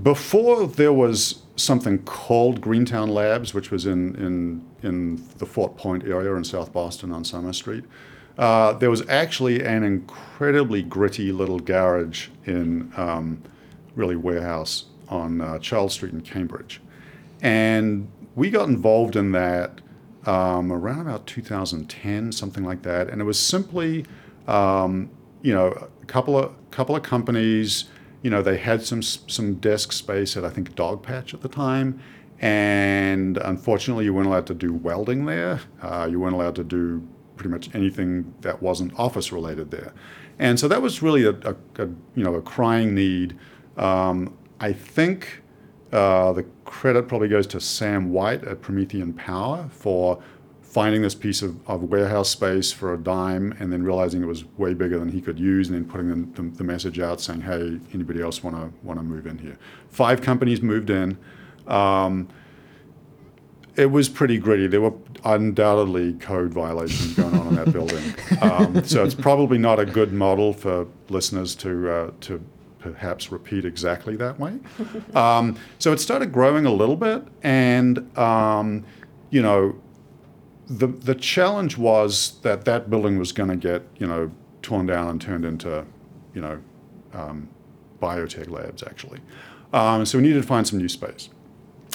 before 0.02 0.68
there 0.68 0.94
was 0.94 1.43
something 1.56 2.00
called 2.00 2.62
Greentown 2.62 3.10
Labs, 3.10 3.54
which 3.54 3.72
was 3.72 3.86
in, 3.86 4.16
in, 4.16 4.66
in 4.82 5.24
the 5.38 5.46
Fort 5.46 5.78
Point 5.78 6.04
area 6.04 6.34
in 6.34 6.44
South 6.44 6.74
Boston 6.74 7.12
on 7.12 7.24
Summer 7.24 7.54
Street. 7.54 7.84
Uh, 8.38 8.74
there 8.74 8.90
was 8.90 9.08
actually 9.10 9.64
an 9.64 9.84
incredibly 9.84 10.82
gritty 10.82 11.32
little 11.32 11.60
garage 11.60 12.30
in 12.46 12.92
um, 12.98 13.42
really 13.96 14.16
warehouse 14.16 14.86
on 15.10 15.42
uh, 15.42 15.60
Charles 15.60 15.94
Street 15.94 16.14
in 16.14 16.22
Cambridge. 16.22 16.82
And 17.42 18.10
we 18.36 18.50
got 18.50 18.68
involved 18.68 19.16
in 19.16 19.32
that 19.34 19.82
um, 20.26 20.72
around 20.72 21.02
about 21.02 21.28
2010, 21.28 22.32
something 22.32 22.64
like 22.64 22.82
that. 22.84 23.10
And 23.10 23.22
it 23.22 23.26
was 23.26 23.38
simply, 23.38 24.06
um, 24.48 25.12
you 25.42 25.54
know, 25.54 25.68
a 26.02 26.06
couple 26.06 26.38
of 26.38 26.54
couple 26.72 26.96
of 26.96 27.04
companies 27.04 27.86
you 28.24 28.30
know, 28.30 28.42
they 28.42 28.58
had 28.58 28.82
some 28.84 29.04
some 29.04 29.56
desk 29.56 29.92
space 29.92 30.36
at 30.36 30.44
I 30.44 30.50
think 30.50 30.74
Dogpatch 30.76 31.34
at 31.34 31.42
the 31.42 31.50
time, 31.50 32.00
and 32.40 33.38
unfortunately, 33.38 34.06
you 34.06 34.14
weren't 34.14 34.28
allowed 34.28 34.48
to 34.48 34.56
do 34.56 34.74
welding 34.74 35.26
there. 35.26 35.60
Uh, 35.82 36.08
you 36.10 36.20
weren't 36.20 36.34
allowed 36.34 36.56
to 36.56 36.64
do 36.64 37.06
pretty 37.36 37.50
much 37.50 37.70
anything 37.76 38.34
that 38.42 38.62
wasn't 38.62 38.98
office 38.98 39.32
related 39.32 39.72
there, 39.72 39.94
and 40.40 40.60
so 40.60 40.68
that 40.70 40.82
was 40.82 41.02
really 41.02 41.26
a, 41.26 41.32
a, 41.32 41.56
a 41.84 41.88
you 42.16 42.24
know 42.24 42.34
a 42.36 42.42
crying 42.42 42.96
need. 42.96 43.38
Um, 43.78 44.36
I 44.62 44.72
think 44.72 45.42
uh, 45.92 46.32
the 46.32 46.46
credit 46.64 47.10
probably 47.10 47.28
goes 47.28 47.46
to 47.48 47.60
Sam 47.60 48.12
White 48.12 48.46
at 48.46 48.62
Promethean 48.62 49.14
Power 49.14 49.68
for 49.70 50.24
finding 50.74 51.04
this 51.04 51.14
piece 51.14 51.44
of, 51.44 51.56
of 51.70 51.84
warehouse 51.84 52.30
space 52.30 52.72
for 52.72 52.96
a 52.96 52.98
dime 52.98 53.56
and 53.60 53.72
then 53.72 53.84
realizing 53.84 54.24
it 54.24 54.26
was 54.26 54.44
way 54.58 54.74
bigger 54.74 54.98
than 54.98 55.08
he 55.08 55.22
could 55.22 55.40
use 55.40 55.70
and 55.70 55.78
then 55.78 55.86
putting 55.86 56.10
the, 56.10 56.42
the, 56.42 56.50
the 56.58 56.64
message 56.64 57.00
out 57.00 57.22
saying, 57.22 57.42
hey, 57.42 57.80
anybody 57.94 58.24
else 58.24 58.44
want 58.44 58.56
to 58.56 58.72
want 58.82 59.00
to 59.00 59.04
move 59.04 59.28
in 59.28 59.38
here? 59.38 59.56
Five 59.90 60.22
companies 60.22 60.64
moved 60.64 60.90
in. 60.90 61.16
Um, 61.68 62.28
it 63.76 63.86
was 63.92 64.10
pretty 64.10 64.40
gritty. 64.40 64.66
There 64.66 64.82
were 64.82 64.96
undoubtedly 65.24 66.14
code 66.14 66.52
violations 66.52 67.14
going 67.14 67.36
on 67.40 67.48
in 67.50 67.56
that 67.56 67.72
building. 67.72 68.04
Um, 68.42 68.84
so 68.84 69.04
it's 69.04 69.16
probably 69.16 69.60
not 69.60 69.80
a 69.80 69.86
good 69.86 70.12
model 70.12 70.54
for 70.54 70.88
listeners 71.10 71.54
to 71.56 71.90
uh, 71.90 72.12
to 72.22 72.44
perhaps 72.80 73.32
repeat 73.32 73.64
exactly 73.64 74.16
that 74.16 74.40
way. 74.40 74.58
um, 75.14 75.56
so 75.78 75.94
it 75.94 76.00
started 76.00 76.32
growing 76.32 76.66
a 76.66 76.74
little 76.74 76.96
bit, 76.96 77.24
and 77.44 78.18
um, 78.18 78.84
you 79.30 79.42
know, 79.42 79.76
the 80.68 80.88
the 80.88 81.16
challenge 81.16 81.78
was 81.78 82.40
that 82.42 82.66
that 82.66 82.90
building 82.90 83.18
was 83.18 83.32
going 83.32 83.50
to 83.50 83.56
get 83.56 83.84
you 83.98 84.08
know 84.08 84.32
torn 84.62 84.86
down 84.86 85.10
and 85.10 85.22
turned 85.22 85.46
into 85.46 85.86
you 86.34 86.42
know 86.42 86.60
um, 87.14 87.50
biotech 88.02 88.50
labs 88.50 88.84
actually. 88.84 89.20
Um, 89.72 90.06
so 90.06 90.20
we 90.20 90.24
needed 90.24 90.42
to 90.42 90.48
find 90.48 90.68
some 90.68 90.80
new 90.80 90.90
space. 90.90 91.30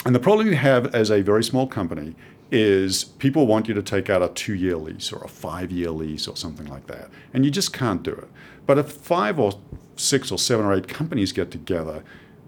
And 0.05 0.13
the 0.13 0.19
problem 0.19 0.47
you 0.47 0.55
have 0.55 0.93
as 0.93 1.11
a 1.11 1.21
very 1.21 1.43
small 1.43 1.67
company 1.67 2.15
is 2.51 3.03
people 3.03 3.45
want 3.45 3.67
you 3.67 3.73
to 3.73 3.81
take 3.81 4.09
out 4.09 4.21
a 4.21 4.29
two 4.29 4.53
year 4.53 4.75
lease 4.75 5.11
or 5.11 5.23
a 5.23 5.27
five 5.27 5.71
year 5.71 5.91
lease 5.91 6.27
or 6.27 6.35
something 6.35 6.67
like 6.67 6.87
that. 6.87 7.09
And 7.33 7.45
you 7.45 7.51
just 7.51 7.73
can't 7.73 8.03
do 8.03 8.11
it. 8.11 8.27
But 8.65 8.77
if 8.77 8.91
five 8.91 9.39
or 9.39 9.59
six 9.95 10.31
or 10.31 10.37
seven 10.37 10.65
or 10.65 10.73
eight 10.73 10.87
companies 10.87 11.31
get 11.31 11.51
together 11.51 12.03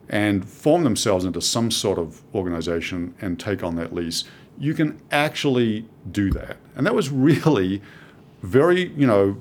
and 0.10 0.48
form 0.48 0.84
themselves 0.84 1.24
into 1.26 1.42
some 1.42 1.72
sort 1.72 2.00
of 2.00 2.22
organization 2.34 3.14
and 3.22 3.40
take 3.40 3.64
on 3.64 3.76
that 3.76 3.94
lease, 3.94 4.24
you 4.58 4.74
can 4.74 5.02
actually 5.12 5.86
do 6.10 6.32
that. 6.32 6.58
And 6.76 6.86
that 6.86 6.96
was 6.96 7.10
really 7.10 7.82
very, 8.42 8.90
you 8.94 9.06
know, 9.06 9.38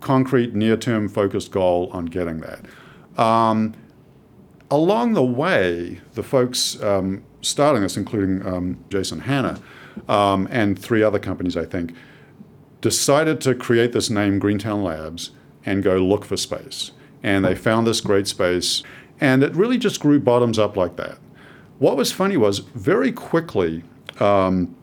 concrete, 0.00 0.54
near 0.54 0.76
term 0.76 1.08
focused 1.08 1.50
goal 1.50 1.90
on 1.92 2.06
getting 2.06 2.40
that. 2.40 2.60
Um, 3.20 3.74
along 4.70 5.14
the 5.14 5.24
way, 5.24 6.00
the 6.14 6.22
folks 6.22 6.80
um, 6.82 7.24
starting 7.40 7.82
this, 7.82 7.96
including 7.96 8.46
um, 8.46 8.84
Jason 8.90 9.20
Hanna 9.20 9.60
um, 10.08 10.48
and 10.50 10.78
three 10.78 11.02
other 11.02 11.18
companies, 11.18 11.56
I 11.56 11.64
think, 11.64 11.94
decided 12.80 13.40
to 13.42 13.54
create 13.54 13.92
this 13.92 14.10
name, 14.10 14.38
Greentown 14.38 14.82
Labs, 14.82 15.30
and 15.64 15.82
go 15.82 15.96
look 15.96 16.24
for 16.24 16.36
space. 16.36 16.92
And 17.22 17.44
they 17.44 17.54
found 17.54 17.86
this 17.86 18.00
great 18.00 18.28
space, 18.28 18.82
and 19.20 19.42
it 19.42 19.54
really 19.56 19.78
just 19.78 20.00
grew 20.00 20.20
bottoms 20.20 20.58
up 20.58 20.76
like 20.76 20.96
that. 20.96 21.18
What 21.78 21.96
was 21.96 22.12
funny 22.12 22.36
was 22.36 22.60
very 22.60 23.10
quickly, 23.12 23.82
um, 24.20 24.76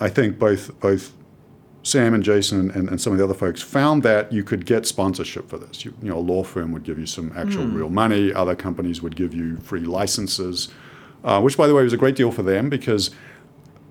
I 0.00 0.08
think 0.08 0.38
both 0.38 0.78
both 0.80 1.12
Sam 1.82 2.12
and 2.14 2.22
Jason 2.22 2.70
and, 2.70 2.88
and, 2.88 3.00
some 3.00 3.12
of 3.12 3.18
the 3.18 3.24
other 3.24 3.34
folks 3.34 3.62
found 3.62 4.02
that 4.02 4.32
you 4.32 4.44
could 4.44 4.66
get 4.66 4.86
sponsorship 4.86 5.48
for 5.48 5.56
this. 5.56 5.84
You, 5.84 5.94
you 6.02 6.10
know, 6.10 6.18
a 6.18 6.20
law 6.20 6.42
firm 6.42 6.72
would 6.72 6.82
give 6.82 6.98
you 6.98 7.06
some 7.06 7.32
actual 7.34 7.64
mm. 7.64 7.74
real 7.74 7.88
money. 7.88 8.32
Other 8.32 8.54
companies 8.54 9.00
would 9.00 9.16
give 9.16 9.32
you 9.32 9.56
free 9.58 9.80
licenses, 9.80 10.68
uh, 11.24 11.40
which, 11.40 11.56
by 11.56 11.66
the 11.66 11.74
way, 11.74 11.82
was 11.82 11.94
a 11.94 11.98
great 11.98 12.16
deal 12.16 12.32
for 12.32 12.42
them 12.42 12.68
because, 12.68 13.10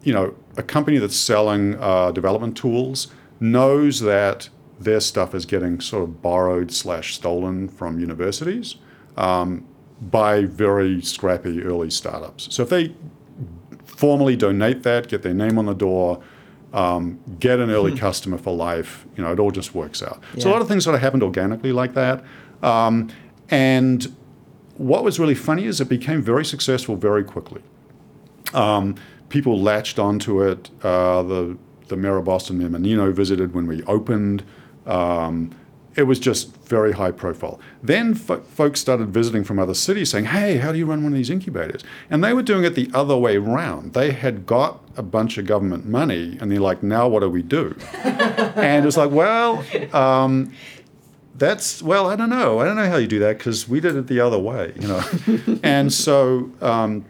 you 0.03 0.13
know, 0.13 0.35
a 0.55 0.61
company 0.61 0.99
that's 0.99 1.15
selling 1.15 1.77
uh, 1.79 2.11
development 2.11 2.55
tools 2.55 3.07
knows 3.39 4.01
that 4.01 4.49
their 4.79 4.99
stuff 4.99 5.33
is 5.33 5.45
getting 5.45 5.81
sort 5.81 6.03
of 6.03 6.21
borrowed 6.21 6.71
slash 6.71 7.15
stolen 7.15 7.67
from 7.67 7.99
universities 7.99 8.75
um, 9.17 9.65
by 9.99 10.45
very 10.45 11.01
scrappy 11.01 11.63
early 11.63 11.89
startups. 11.89 12.53
So 12.53 12.63
if 12.63 12.69
they 12.69 12.95
formally 13.99 14.35
donate 14.35 14.83
that, 14.83 15.07
get 15.07 15.21
their 15.21 15.33
name 15.33 15.57
on 15.57 15.65
the 15.65 15.73
door 15.73 16.21
um, 16.73 17.19
get 17.39 17.59
an 17.59 17.69
early 17.69 17.91
hmm. 17.91 17.97
customer 17.97 18.37
for 18.37 18.55
life. 18.55 19.05
You 19.15 19.23
know, 19.23 19.31
it 19.31 19.39
all 19.39 19.51
just 19.51 19.73
works 19.73 20.03
out. 20.03 20.21
Yeah. 20.35 20.43
So 20.43 20.49
a 20.49 20.53
lot 20.53 20.61
of 20.61 20.67
things 20.67 20.83
sort 20.83 20.95
of 20.95 21.01
happened 21.01 21.23
organically 21.23 21.71
like 21.71 21.93
that. 21.93 22.23
Um, 22.61 23.09
and 23.49 24.15
what 24.77 25.03
was 25.03 25.19
really 25.19 25.35
funny 25.35 25.65
is 25.65 25.81
it 25.81 25.89
became 25.89 26.21
very 26.21 26.45
successful 26.45 26.95
very 26.95 27.23
quickly. 27.23 27.61
Um, 28.53 28.95
people 29.29 29.59
latched 29.59 29.99
onto 29.99 30.43
it. 30.43 30.69
Uh, 30.83 31.23
the 31.23 31.57
the 31.87 31.97
mayor 31.97 32.17
of 32.17 32.25
Boston, 32.25 32.59
Mayor 32.59 32.69
Menino, 32.69 33.11
visited 33.11 33.55
when 33.55 33.65
we 33.65 33.81
opened. 33.83 34.43
Um, 34.85 35.55
it 35.99 36.03
was 36.03 36.17
just 36.17 36.55
very 36.65 36.93
high 36.93 37.11
profile. 37.11 37.59
Then 37.83 38.15
fo- 38.15 38.39
folks 38.39 38.79
started 38.79 39.09
visiting 39.09 39.43
from 39.43 39.59
other 39.59 39.73
cities 39.73 40.09
saying, 40.09 40.25
Hey, 40.25 40.57
how 40.57 40.71
do 40.71 40.77
you 40.77 40.85
run 40.85 41.03
one 41.03 41.11
of 41.11 41.17
these 41.17 41.29
incubators? 41.29 41.83
And 42.09 42.23
they 42.23 42.33
were 42.33 42.41
doing 42.41 42.63
it 42.63 42.73
the 42.73 42.89
other 42.93 43.17
way 43.17 43.35
around. 43.35 43.93
They 43.93 44.13
had 44.13 44.45
got 44.45 44.81
a 44.95 45.03
bunch 45.03 45.37
of 45.37 45.45
government 45.45 45.85
money 45.85 46.37
and 46.39 46.49
they're 46.49 46.61
like, 46.61 46.81
Now 46.81 47.09
what 47.09 47.19
do 47.19 47.29
we 47.29 47.41
do? 47.41 47.75
and 47.93 48.85
it's 48.85 48.95
like, 48.95 49.11
Well, 49.11 49.65
um, 49.93 50.53
that's 51.35 51.81
well 51.81 52.07
i 52.07 52.17
don't 52.17 52.29
know 52.29 52.59
i 52.59 52.65
don't 52.65 52.75
know 52.75 52.89
how 52.89 52.97
you 52.97 53.07
do 53.07 53.19
that 53.19 53.37
because 53.37 53.65
we 53.65 53.79
did 53.79 53.95
it 53.95 54.07
the 54.07 54.19
other 54.19 54.37
way 54.37 54.73
you 54.77 54.85
know 54.85 55.01
and 55.63 55.93
so 55.93 56.51
um, 56.59 57.05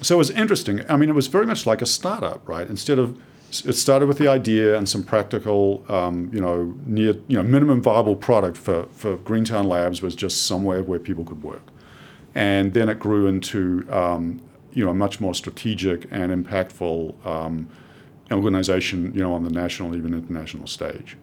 so 0.00 0.14
it 0.14 0.18
was 0.18 0.30
interesting 0.30 0.80
i 0.88 0.96
mean 0.96 1.10
it 1.10 1.14
was 1.14 1.26
very 1.26 1.44
much 1.44 1.66
like 1.66 1.82
a 1.82 1.86
startup 1.86 2.48
right 2.48 2.68
instead 2.70 2.98
of 2.98 3.20
it 3.50 3.74
started 3.74 4.06
with 4.06 4.18
the 4.18 4.28
idea 4.28 4.76
and 4.76 4.88
some 4.88 5.02
practical, 5.02 5.84
um, 5.88 6.30
you 6.32 6.40
know, 6.40 6.74
near, 6.84 7.14
you 7.28 7.36
know, 7.36 7.42
minimum 7.42 7.80
viable 7.80 8.16
product 8.16 8.56
for, 8.56 8.86
for 8.92 9.16
Greentown 9.18 9.68
Labs 9.68 10.02
was 10.02 10.14
just 10.14 10.46
somewhere 10.46 10.82
where 10.82 10.98
people 10.98 11.24
could 11.24 11.42
work. 11.42 11.62
And 12.34 12.74
then 12.74 12.88
it 12.88 12.98
grew 12.98 13.26
into, 13.26 13.86
um, 13.90 14.42
you 14.72 14.84
know, 14.84 14.90
a 14.90 14.94
much 14.94 15.20
more 15.20 15.34
strategic 15.34 16.06
and 16.10 16.44
impactful 16.44 17.26
um, 17.26 17.68
organization, 18.30 19.12
you 19.14 19.22
know, 19.22 19.32
on 19.32 19.44
the 19.44 19.50
national, 19.50 19.96
even 19.96 20.12
international 20.12 20.66
stage. 20.66 21.16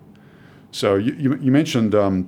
So 0.72 0.96
you, 0.96 1.14
you, 1.14 1.36
you 1.36 1.52
mentioned 1.52 1.94
um, 1.94 2.28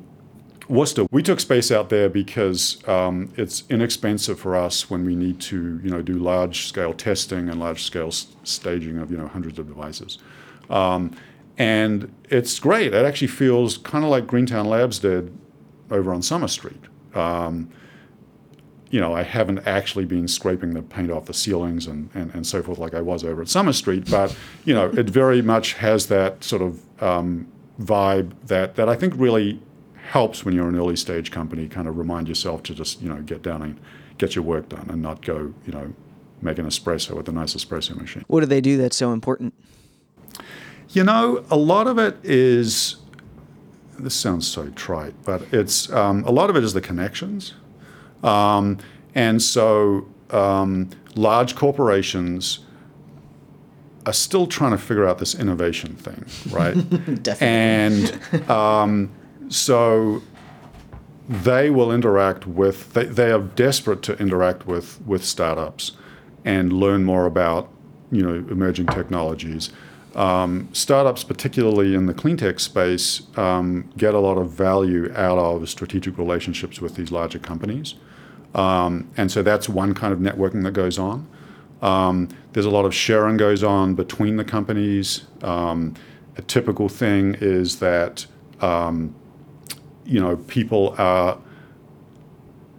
Worcester, 0.67 1.05
we 1.11 1.21
took 1.21 1.39
space 1.39 1.71
out 1.71 1.89
there 1.89 2.09
because 2.09 2.85
um, 2.87 3.31
it's 3.37 3.63
inexpensive 3.69 4.39
for 4.39 4.55
us 4.55 4.89
when 4.89 5.05
we 5.05 5.15
need 5.15 5.39
to, 5.41 5.79
you 5.83 5.89
know, 5.89 6.01
do 6.01 6.13
large 6.13 6.67
scale 6.67 6.93
testing 6.93 7.49
and 7.49 7.59
large 7.59 7.83
scale 7.83 8.11
staging 8.11 8.97
of, 8.97 9.11
you 9.11 9.17
know, 9.17 9.27
hundreds 9.27 9.59
of 9.59 9.67
devices. 9.67 10.17
Um, 10.69 11.15
and 11.57 12.13
it's 12.29 12.59
great. 12.59 12.93
It 12.93 13.05
actually 13.05 13.27
feels 13.27 13.77
kind 13.77 14.03
of 14.03 14.09
like 14.09 14.27
Greentown 14.27 14.67
Labs 14.67 14.99
did 14.99 15.37
over 15.91 16.13
on 16.13 16.21
Summer 16.21 16.47
Street. 16.47 16.81
Um, 17.13 17.69
you 18.89 18.99
know, 18.99 19.13
I 19.13 19.23
haven't 19.23 19.59
actually 19.67 20.05
been 20.05 20.27
scraping 20.27 20.73
the 20.73 20.81
paint 20.81 21.11
off 21.11 21.25
the 21.25 21.33
ceilings 21.33 21.87
and, 21.87 22.09
and, 22.13 22.33
and 22.33 22.45
so 22.45 22.63
forth 22.63 22.77
like 22.77 22.93
I 22.93 23.01
was 23.01 23.23
over 23.23 23.41
at 23.41 23.49
Summer 23.49 23.73
Street, 23.73 24.09
but, 24.09 24.35
you 24.63 24.73
know, 24.73 24.89
it 24.89 25.09
very 25.09 25.41
much 25.41 25.73
has 25.73 26.07
that 26.07 26.43
sort 26.43 26.61
of 26.61 27.03
um, 27.03 27.47
vibe 27.79 28.31
that, 28.45 28.75
that 28.75 28.87
I 28.89 28.95
think 28.95 29.13
really 29.17 29.59
helps 30.05 30.45
when 30.45 30.53
you're 30.53 30.69
an 30.69 30.75
early 30.75 30.95
stage 30.95 31.31
company 31.31 31.67
kind 31.67 31.87
of 31.87 31.97
remind 31.97 32.27
yourself 32.27 32.63
to 32.63 32.73
just 32.73 33.01
you 33.01 33.09
know 33.09 33.21
get 33.21 33.41
down 33.41 33.61
and 33.61 33.79
get 34.17 34.35
your 34.35 34.43
work 34.43 34.69
done 34.69 34.87
and 34.89 35.01
not 35.01 35.21
go 35.21 35.53
you 35.65 35.73
know 35.73 35.93
make 36.41 36.57
an 36.59 36.65
espresso 36.65 37.15
with 37.15 37.27
a 37.27 37.31
nice 37.31 37.55
espresso 37.55 37.95
machine. 37.95 38.23
What 38.27 38.41
do 38.41 38.45
they 38.45 38.61
do 38.61 38.77
that's 38.77 38.95
so 38.95 39.11
important? 39.11 39.53
You 40.89 41.03
know, 41.03 41.43
a 41.49 41.57
lot 41.57 41.87
of 41.87 41.97
it 41.97 42.17
is. 42.23 42.97
This 43.97 44.13
sounds 44.13 44.45
so 44.45 44.69
trite, 44.71 45.13
but 45.23 45.41
it's 45.53 45.91
um, 45.91 46.25
a 46.25 46.31
lot 46.31 46.49
of 46.49 46.57
it 46.57 46.63
is 46.65 46.73
the 46.73 46.81
connections, 46.81 47.53
um, 48.23 48.77
and 49.15 49.41
so 49.41 50.05
um, 50.31 50.89
large 51.15 51.55
corporations 51.55 52.59
are 54.05 54.13
still 54.13 54.47
trying 54.47 54.71
to 54.71 54.77
figure 54.77 55.07
out 55.07 55.17
this 55.17 55.33
innovation 55.33 55.95
thing, 55.95 56.25
right? 56.51 56.73
Definitely. 57.23 57.47
And 57.47 58.51
um, 58.51 59.11
so 59.49 60.21
they 61.27 61.69
will 61.69 61.91
interact 61.91 62.45
with, 62.45 62.93
they, 62.93 63.05
they 63.05 63.31
are 63.31 63.39
desperate 63.39 64.01
to 64.03 64.17
interact 64.17 64.67
with, 64.67 65.01
with 65.05 65.25
startups 65.25 65.93
and 66.43 66.71
learn 66.71 67.03
more 67.03 67.25
about 67.25 67.71
you 68.11 68.21
know, 68.21 68.35
emerging 68.51 68.87
technologies. 68.87 69.71
Um, 70.15 70.69
startups, 70.71 71.23
particularly 71.23 71.93
in 71.93 72.05
the 72.05 72.13
clean 72.13 72.37
tech 72.37 72.59
space, 72.59 73.23
um, 73.37 73.89
get 73.97 74.13
a 74.13 74.19
lot 74.19 74.37
of 74.37 74.51
value 74.51 75.11
out 75.15 75.37
of 75.37 75.67
strategic 75.67 76.17
relationships 76.17 76.79
with 76.79 76.95
these 76.95 77.11
larger 77.11 77.39
companies. 77.39 77.95
Um, 78.53 79.09
and 79.17 79.29
so 79.29 79.43
that's 79.43 79.67
one 79.67 79.93
kind 79.93 80.13
of 80.13 80.19
networking 80.19 80.63
that 80.63 80.71
goes 80.71 80.97
on. 80.97 81.27
Um, 81.81 82.29
there's 82.53 82.65
a 82.65 82.69
lot 82.69 82.85
of 82.85 82.95
sharing 82.95 83.35
goes 83.35 83.63
on 83.63 83.95
between 83.95 84.37
the 84.37 84.45
companies. 84.45 85.25
Um, 85.41 85.95
a 86.37 86.41
typical 86.41 86.87
thing 86.87 87.35
is 87.41 87.79
that 87.79 88.25
um, 88.61 89.13
you 90.05 90.19
know, 90.19 90.37
people 90.37 90.95
are 90.97 91.37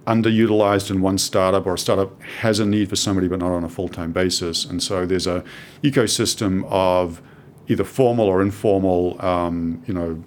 underutilized 0.07 0.91
in 0.91 1.01
one 1.01 1.19
startup 1.19 1.67
or 1.67 1.75
a 1.75 1.79
startup 1.79 2.21
has 2.23 2.61
a 2.61 2.67
need 2.67 2.89
for 2.89 2.97
somebody 2.97 3.27
but 3.27 3.41
not 3.41 3.51
on 3.51 3.65
a 3.65 3.69
full-time 3.69 4.12
basis 4.12 4.65
and 4.65 4.81
so 4.81 5.05
there's 5.05 5.27
a 5.27 5.43
ecosystem 5.83 6.65
of 6.71 7.21
either 7.67 7.83
formal 7.83 8.27
or 8.27 8.41
informal 8.41 9.21
um, 9.25 9.83
you 9.87 9.93
know 9.93 10.23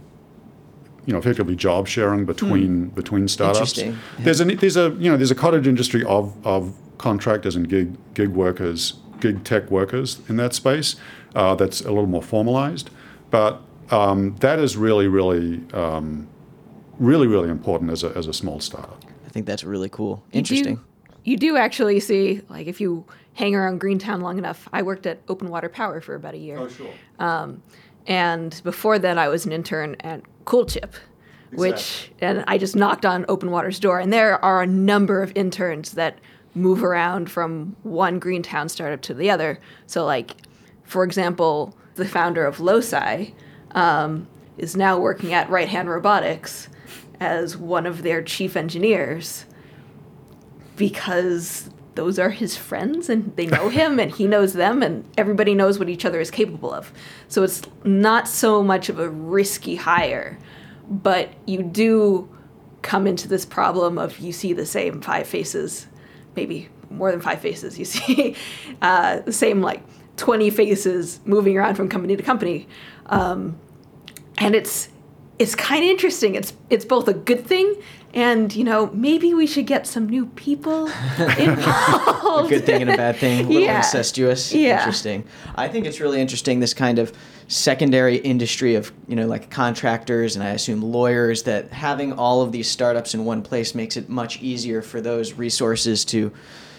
you 1.06 1.14
know 1.14 1.20
effectively 1.20 1.56
job 1.56 1.88
sharing 1.88 2.26
between 2.26 2.92
mm. 2.92 2.96
between 2.96 3.28
startups 3.28 3.78
yeah. 3.78 3.96
there's 4.20 4.42
a 4.42 4.46
there's 4.46 4.76
a 4.76 4.90
you 5.00 5.10
know 5.10 5.16
there's 5.16 5.32
a 5.32 5.36
cottage 5.36 5.66
industry 5.66 6.04
of 6.04 6.36
of 6.46 6.76
contractors 6.98 7.56
and 7.56 7.70
gig 7.70 7.96
gig 8.14 8.30
workers 8.30 9.00
gig 9.22 9.46
tech 9.46 9.72
workers 9.72 10.20
in 10.28 10.36
that 10.36 10.54
space 10.54 10.98
uh, 11.36 11.56
that's 11.56 11.80
a 11.82 11.88
little 11.88 12.06
more 12.06 12.22
formalized 12.22 12.90
but 13.32 13.62
um, 13.92 14.36
that 14.42 14.60
is 14.60 14.76
really 14.76 15.08
really 15.08 15.64
um, 15.74 16.28
really, 17.00 17.28
really 17.28 17.50
important 17.50 17.92
as 17.92 18.04
a, 18.04 18.10
as 18.16 18.28
a 18.28 18.34
small 18.34 18.60
startup. 18.60 19.04
I 19.26 19.30
think 19.30 19.46
that's 19.46 19.64
really 19.64 19.90
cool. 19.90 20.24
Interesting. 20.32 20.80
You 21.24 21.38
do, 21.38 21.48
you 21.48 21.54
do 21.54 21.58
actually 21.58 22.00
see, 22.00 22.42
like, 22.50 22.68
if 22.68 22.80
you 22.82 23.06
hang 23.34 23.56
around 23.56 23.80
Greentown 23.80 24.22
long 24.22 24.38
enough, 24.38 24.68
I 24.74 24.82
worked 24.82 25.06
at 25.06 25.20
Open 25.28 25.50
Water 25.50 25.70
Power 25.70 26.02
for 26.02 26.16
about 26.16 26.34
a 26.34 26.38
year. 26.38 26.58
Oh, 26.58 26.68
sure. 26.68 26.92
Um, 27.20 27.64
and 28.06 28.60
before 28.64 29.00
then, 29.00 29.18
I 29.18 29.28
was 29.30 29.46
an 29.46 29.52
intern 29.52 29.96
at 30.02 30.22
Cool 30.46 30.66
Coolchip, 30.66 30.94
which 31.52 32.12
and 32.22 32.44
I 32.48 32.58
just 32.58 32.76
knocked 32.76 33.06
on 33.06 33.26
Open 33.28 33.52
Water's 33.52 33.80
door, 33.80 34.00
and 34.00 34.12
there 34.12 34.44
are 34.44 34.62
a 34.62 34.68
number 34.68 35.22
of 35.22 35.32
interns 35.36 35.92
that 35.92 36.20
move 36.56 36.84
around 36.84 37.30
from 37.30 37.76
one 37.84 38.20
Greentown 38.20 38.68
startup 38.68 39.02
to 39.02 39.14
the 39.14 39.30
other. 39.30 39.60
So, 39.86 40.06
like, 40.06 40.36
for 40.84 41.04
example, 41.04 41.78
the 41.96 42.06
founder 42.06 42.46
of 42.46 42.60
Loci 42.60 43.36
um, 43.72 44.28
is 44.60 44.76
now 44.76 45.00
working 45.00 45.34
at 45.34 45.50
Right 45.50 45.70
Hand 45.70 45.90
Robotics 45.90 46.70
as 47.20 47.58
one 47.58 47.86
of 47.86 48.04
their 48.04 48.22
chief 48.22 48.56
engineers 48.56 49.46
because 50.76 51.70
those 51.96 52.18
are 52.18 52.30
his 52.30 52.56
friends 52.56 53.10
and 53.10 53.36
they 53.36 53.46
know 53.46 53.70
him 53.80 54.00
and 54.00 54.12
he 54.12 54.28
knows 54.28 54.54
them 54.54 54.82
and 54.82 55.04
everybody 55.18 55.54
knows 55.54 55.80
what 55.80 55.90
each 55.90 56.06
other 56.06 56.20
is 56.20 56.32
capable 56.32 56.72
of. 56.74 56.94
So 57.28 57.44
it's 57.44 57.62
not 57.84 58.28
so 58.28 58.64
much 58.64 58.90
of 58.90 59.00
a 59.00 59.10
risky 59.10 59.76
hire, 59.76 60.38
but 60.90 61.30
you 61.46 61.64
do 61.64 62.30
come 62.82 63.06
into 63.06 63.28
this 63.28 63.46
problem 63.46 63.98
of 63.98 64.20
you 64.20 64.32
see 64.32 64.54
the 64.54 64.66
same 64.66 65.02
five 65.02 65.28
faces, 65.28 65.88
maybe 66.36 66.70
more 66.90 67.12
than 67.12 67.22
five 67.22 67.40
faces. 67.42 67.78
You 67.78 67.86
see 67.86 68.36
uh, 68.82 69.20
the 69.20 69.34
same 69.34 69.62
like 69.62 69.84
20 70.18 70.50
faces 70.50 71.20
moving 71.26 71.58
around 71.58 71.76
from 71.76 71.90
company 71.90 72.16
to 72.16 72.24
company. 72.24 72.68
Um, 73.08 73.58
and 74.40 74.56
it's 74.56 74.90
it's 75.38 75.56
kind 75.56 75.84
of 75.84 75.90
interesting. 75.90 76.36
It's 76.36 76.54
it's 76.70 76.86
both 76.86 77.08
a 77.08 77.14
good 77.14 77.46
thing 77.46 77.76
and 78.14 78.54
you 78.56 78.64
know 78.64 78.88
maybe 78.94 79.34
we 79.34 79.46
should 79.48 79.68
get 79.68 79.86
some 79.88 80.10
new 80.10 80.26
people 80.26 80.88
involved. 81.40 82.48
a 82.52 82.56
good 82.56 82.66
thing 82.66 82.82
and 82.82 82.92
a 82.92 82.98
bad 82.98 83.16
thing. 83.18 83.46
A 83.46 83.48
little 83.48 83.62
Yeah. 83.64 83.78
incestuous. 83.78 84.54
Yeah. 84.54 84.80
Interesting. 84.80 85.24
I 85.56 85.68
think 85.68 85.86
it's 85.86 86.00
really 86.00 86.20
interesting 86.20 86.60
this 86.60 86.74
kind 86.74 87.00
of 87.00 87.14
secondary 87.48 88.18
industry 88.18 88.76
of 88.76 88.92
you 89.08 89.16
know 89.16 89.26
like 89.28 89.50
contractors 89.50 90.36
and 90.36 90.44
I 90.44 90.50
assume 90.50 90.82
lawyers 90.82 91.44
that 91.44 91.72
having 91.72 92.14
all 92.14 92.42
of 92.42 92.52
these 92.52 92.70
startups 92.70 93.14
in 93.14 93.26
one 93.26 93.42
place 93.42 93.74
makes 93.74 93.98
it 93.98 94.10
much 94.10 94.42
easier 94.42 94.82
for 94.82 95.02
those 95.02 95.34
resources 95.34 96.06
to 96.06 96.32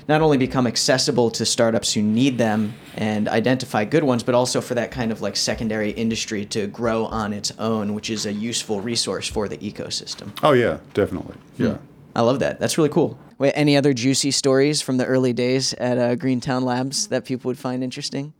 not 0.08 0.22
only 0.22 0.36
become 0.36 0.66
accessible 0.66 1.30
to 1.32 1.46
startups 1.46 1.92
who 1.94 2.02
need 2.02 2.38
them 2.38 2.74
and 2.96 3.28
identify 3.28 3.84
good 3.84 4.04
ones, 4.04 4.22
but 4.22 4.34
also 4.34 4.60
for 4.60 4.74
that 4.74 4.90
kind 4.90 5.12
of 5.12 5.20
like 5.20 5.36
secondary 5.36 5.90
industry 5.90 6.44
to 6.46 6.66
grow 6.66 7.06
on 7.06 7.32
its 7.32 7.52
own, 7.58 7.94
which 7.94 8.10
is 8.10 8.26
a 8.26 8.32
useful 8.32 8.80
resource 8.80 9.28
for 9.28 9.48
the 9.48 9.58
ecosystem. 9.58 10.30
Oh 10.42 10.52
yeah, 10.52 10.78
definitely. 10.94 11.36
Yeah. 11.58 11.78
I 12.14 12.22
love 12.22 12.40
that. 12.40 12.58
That's 12.58 12.76
really 12.76 12.90
cool. 12.90 13.18
Wait, 13.38 13.52
any 13.52 13.76
other 13.76 13.92
juicy 13.92 14.30
stories 14.30 14.82
from 14.82 14.96
the 14.96 15.06
early 15.06 15.32
days 15.32 15.72
at 15.74 15.96
uh, 15.96 16.14
Greentown 16.14 16.64
Labs 16.64 17.08
that 17.08 17.24
people 17.24 17.48
would 17.48 17.58
find 17.58 17.82
interesting? 17.82 18.34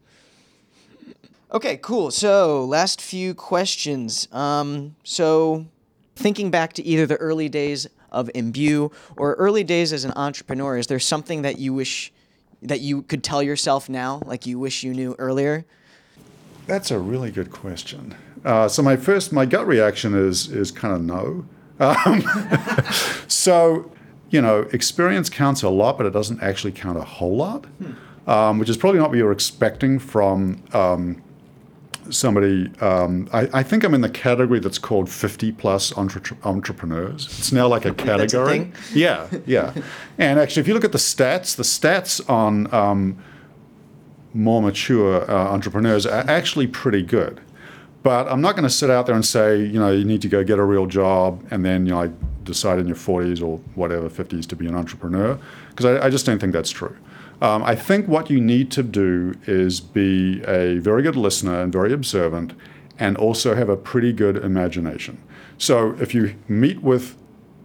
Okay, 1.53 1.79
cool. 1.79 2.11
So, 2.11 2.64
last 2.64 3.01
few 3.01 3.35
questions. 3.35 4.33
Um, 4.33 4.94
so, 5.03 5.66
thinking 6.16 6.51
back 6.51 6.75
to 6.75 6.83
either 6.85 7.07
the 7.07 7.16
early 7.16 7.49
days 7.49 7.88
of 8.11 8.31
Embue 8.35 8.92
or 9.16 9.35
early 9.35 9.64
days 9.64 9.92
as 9.92 10.05
an 10.05 10.12
entrepreneur, 10.16 10.77
is 10.77 10.87
there 10.87 10.99
something 10.99 11.42
that 11.42 11.59
you 11.59 11.73
wish 11.73 12.12
that 12.62 12.81
you 12.81 13.03
could 13.03 13.25
tell 13.25 13.42
yourself 13.42 13.88
now, 13.88 14.23
like 14.27 14.46
you 14.46 14.59
wish 14.59 14.83
you 14.83 14.92
knew 14.92 15.14
earlier? 15.18 15.64
That's 16.66 16.90
a 16.90 16.99
really 16.99 17.31
good 17.31 17.51
question. 17.51 18.14
Uh, 18.44 18.68
so 18.68 18.83
my 18.83 18.96
first, 18.96 19.33
my 19.33 19.46
gut 19.46 19.66
reaction 19.66 20.14
is 20.14 20.49
is 20.49 20.70
kind 20.70 20.94
of 20.94 21.03
no. 21.03 21.46
Um, 21.79 22.23
so, 23.29 23.90
you 24.31 24.40
know, 24.40 24.68
experience 24.73 25.31
counts 25.31 25.62
a 25.62 25.68
lot, 25.68 25.96
but 25.96 26.07
it 26.07 26.12
doesn't 26.12 26.42
actually 26.42 26.73
count 26.73 26.99
a 26.99 27.03
whole 27.03 27.37
lot, 27.37 27.66
um, 28.27 28.59
which 28.59 28.68
is 28.68 28.77
probably 28.77 29.01
not 29.01 29.09
what 29.09 29.18
you're 29.18 29.33
expecting 29.33 29.99
from 29.99 30.62
um, 30.73 31.23
somebody. 32.11 32.71
Um, 32.81 33.29
I, 33.33 33.49
I 33.53 33.63
think 33.63 33.85
I'm 33.85 33.95
in 33.95 34.01
the 34.01 34.09
category 34.09 34.61
that's 34.61 34.79
called 34.79 35.09
50 35.09 35.53
plus 35.53 35.93
entre- 35.93 36.37
entrepreneurs. 36.45 37.27
It's 37.39 37.53
now 37.53 37.69
like 37.69 37.85
a 37.85 37.95
category. 38.09 38.61
A? 38.61 38.73
Yeah, 38.93 39.29
yeah. 39.47 39.75
and 40.19 40.39
actually, 40.39 40.61
if 40.61 40.69
you 40.69 40.75
look 40.75 40.85
at 40.85 40.93
the 40.93 40.99
stats, 40.99 41.57
the 41.57 41.63
stats 41.63 42.29
on 42.29 42.73
um, 42.73 43.23
more 44.35 44.63
mature 44.63 45.31
uh, 45.31 45.53
entrepreneurs 45.53 46.07
are 46.07 46.25
actually 46.29 46.67
pretty 46.67 47.03
good. 47.03 47.41
But 48.03 48.29
I'm 48.29 48.41
not 48.41 48.57
going 48.57 48.65
to 48.65 48.75
sit 48.75 48.89
out 48.89 49.07
there 49.07 49.15
and 49.15 49.25
say, 49.25 49.63
you 49.63 49.79
know, 49.79 49.93
you 49.93 50.05
need 50.05 50.23
to 50.23 50.29
go 50.29 50.43
get 50.43 50.59
a 50.59 50.65
real 50.65 50.87
job 50.87 51.47
and 51.51 51.65
then, 51.65 51.85
you 51.85 51.93
know, 51.93 52.09
decide 52.45 52.79
in 52.79 52.87
your 52.87 52.97
40s 52.97 53.43
or 53.43 53.59
whatever, 53.75 54.09
50s 54.09 54.47
to 54.47 54.57
be 54.57 54.67
an 54.67 54.75
entrepreneur, 54.75 55.39
because 55.69 55.85
I, 55.85 56.07
I 56.07 56.11
just 56.11 56.25
don't 56.25 56.39
think 56.39 56.55
that's 56.55 56.71
true. 56.71 56.97
Um, 57.40 57.62
I 57.62 57.74
think 57.74 58.07
what 58.07 58.29
you 58.31 58.40
need 58.40 58.70
to 58.72 58.83
do 58.83 59.35
is 59.46 59.81
be 59.81 60.42
a 60.44 60.79
very 60.79 61.03
good 61.03 61.16
listener 61.16 61.61
and 61.62 61.72
very 61.72 61.92
observant 61.92 62.53
and 62.98 63.16
also 63.16 63.55
have 63.55 63.68
a 63.68 63.76
pretty 63.76 64.12
good 64.12 64.37
imagination. 64.37 65.18
So 65.57 65.96
if 66.00 66.14
you 66.14 66.37
meet 66.48 66.83
with 66.83 67.16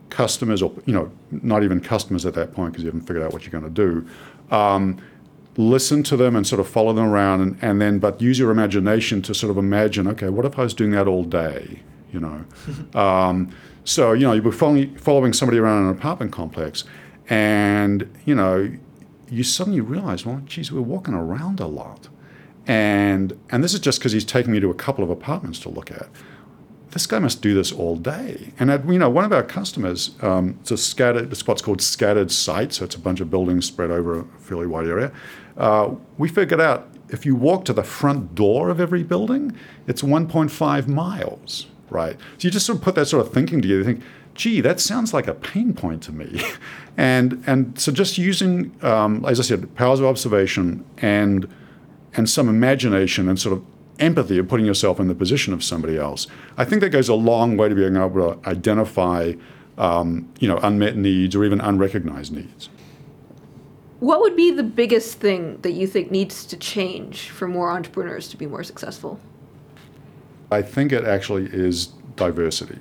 customers 0.09 0.61
or, 0.61 0.71
you 0.85 0.93
know, 0.93 1.11
not 1.29 1.63
even 1.63 1.81
customers 1.81 2.25
at 2.25 2.33
that 2.35 2.53
point 2.53 2.71
because 2.71 2.83
you 2.83 2.87
haven't 2.89 3.05
figured 3.05 3.23
out 3.23 3.33
what 3.33 3.43
you're 3.43 3.51
going 3.51 3.65
to 3.65 3.69
do, 3.69 4.07
um, 4.55 4.97
listen 5.57 6.03
to 6.03 6.17
them 6.17 6.35
and 6.35 6.45
sort 6.45 6.59
of 6.59 6.67
follow 6.67 6.93
them 6.93 7.05
around 7.05 7.41
and, 7.41 7.57
and 7.61 7.81
then 7.81 7.99
but 7.99 8.21
use 8.21 8.37
your 8.37 8.51
imagination 8.51 9.21
to 9.21 9.33
sort 9.33 9.49
of 9.49 9.57
imagine 9.57 10.07
okay 10.07 10.29
what 10.29 10.45
if 10.45 10.59
i 10.59 10.63
was 10.63 10.73
doing 10.73 10.91
that 10.91 11.07
all 11.07 11.23
day 11.23 11.79
you 12.11 12.19
know 12.19 12.43
um, 12.99 13.49
so 13.83 14.11
you 14.13 14.25
know 14.25 14.33
you 14.33 14.41
were 14.41 14.51
following, 14.51 14.93
following 14.97 15.31
somebody 15.31 15.57
around 15.57 15.83
in 15.83 15.89
an 15.89 15.97
apartment 15.97 16.31
complex 16.31 16.83
and 17.29 18.11
you 18.25 18.35
know 18.35 18.69
you 19.29 19.43
suddenly 19.43 19.81
realize 19.81 20.25
well 20.25 20.41
geez 20.45 20.71
we're 20.71 20.81
walking 20.81 21.13
around 21.13 21.59
a 21.59 21.67
lot 21.67 22.09
and 22.67 23.37
and 23.51 23.63
this 23.63 23.73
is 23.73 23.79
just 23.79 23.99
because 23.99 24.11
he's 24.11 24.25
taking 24.25 24.51
me 24.51 24.59
to 24.59 24.69
a 24.69 24.73
couple 24.73 25.03
of 25.03 25.09
apartments 25.09 25.59
to 25.59 25.69
look 25.69 25.91
at 25.91 26.07
this 26.95 27.05
guy 27.05 27.19
must 27.19 27.41
do 27.41 27.53
this 27.53 27.73
all 27.73 27.97
day. 27.97 28.53
And 28.57 28.71
at, 28.71 28.87
you 28.87 28.97
know, 28.97 29.09
one 29.09 29.25
of 29.25 29.33
our 29.33 29.43
customers, 29.43 30.11
um, 30.21 30.57
it's 30.61 30.71
a 30.71 30.77
scattered, 30.77 31.29
it's 31.29 31.45
what's 31.45 31.61
called 31.61 31.81
scattered 31.81 32.31
site, 32.31 32.71
so 32.71 32.85
it's 32.85 32.95
a 32.95 32.99
bunch 32.99 33.19
of 33.19 33.29
buildings 33.29 33.65
spread 33.65 33.91
over 33.91 34.21
a 34.21 34.23
fairly 34.39 34.65
wide 34.65 34.87
area. 34.87 35.11
Uh, 35.57 35.95
we 36.17 36.29
figured 36.29 36.61
out 36.61 36.87
if 37.09 37.25
you 37.25 37.35
walk 37.35 37.65
to 37.65 37.73
the 37.73 37.83
front 37.83 38.33
door 38.33 38.69
of 38.69 38.79
every 38.79 39.03
building, 39.03 39.53
it's 39.87 40.03
1.5 40.03 40.87
miles, 40.87 41.67
right? 41.89 42.17
So 42.37 42.47
you 42.47 42.49
just 42.49 42.65
sort 42.65 42.77
of 42.77 42.83
put 42.85 42.95
that 42.95 43.07
sort 43.07 43.27
of 43.27 43.33
thinking 43.33 43.61
together. 43.61 43.79
You 43.79 43.83
think, 43.83 44.03
gee, 44.35 44.61
that 44.61 44.79
sounds 44.79 45.13
like 45.13 45.27
a 45.27 45.33
pain 45.33 45.73
point 45.73 46.03
to 46.03 46.11
me. 46.11 46.41
and 46.97 47.43
and 47.47 47.77
so 47.79 47.91
just 47.91 48.17
using, 48.17 48.75
um, 48.83 49.25
as 49.25 49.39
I 49.39 49.43
said, 49.43 49.73
powers 49.75 49.99
of 49.99 50.05
observation 50.05 50.85
and 50.97 51.49
and 52.13 52.29
some 52.29 52.47
imagination 52.47 53.27
and 53.27 53.39
sort 53.39 53.57
of 53.57 53.65
empathy 53.99 54.37
of 54.37 54.47
putting 54.47 54.65
yourself 54.65 54.99
in 54.99 55.07
the 55.07 55.15
position 55.15 55.53
of 55.53 55.63
somebody 55.63 55.97
else. 55.97 56.27
I 56.57 56.65
think 56.65 56.81
that 56.81 56.89
goes 56.89 57.09
a 57.09 57.15
long 57.15 57.57
way 57.57 57.69
to 57.69 57.75
being 57.75 57.95
able 57.95 58.35
to 58.35 58.49
identify, 58.49 59.33
um, 59.77 60.31
you 60.39 60.47
know, 60.47 60.57
unmet 60.57 60.95
needs 60.97 61.35
or 61.35 61.45
even 61.45 61.61
unrecognized 61.61 62.33
needs. 62.33 62.69
What 63.99 64.19
would 64.19 64.35
be 64.35 64.51
the 64.51 64.63
biggest 64.63 65.19
thing 65.19 65.59
that 65.61 65.71
you 65.71 65.87
think 65.87 66.11
needs 66.11 66.45
to 66.45 66.57
change 66.57 67.29
for 67.29 67.47
more 67.47 67.71
entrepreneurs 67.71 68.27
to 68.29 68.37
be 68.37 68.45
more 68.45 68.63
successful? 68.63 69.19
I 70.51 70.61
think 70.61 70.91
it 70.91 71.05
actually 71.05 71.45
is 71.45 71.87
diversity, 72.15 72.79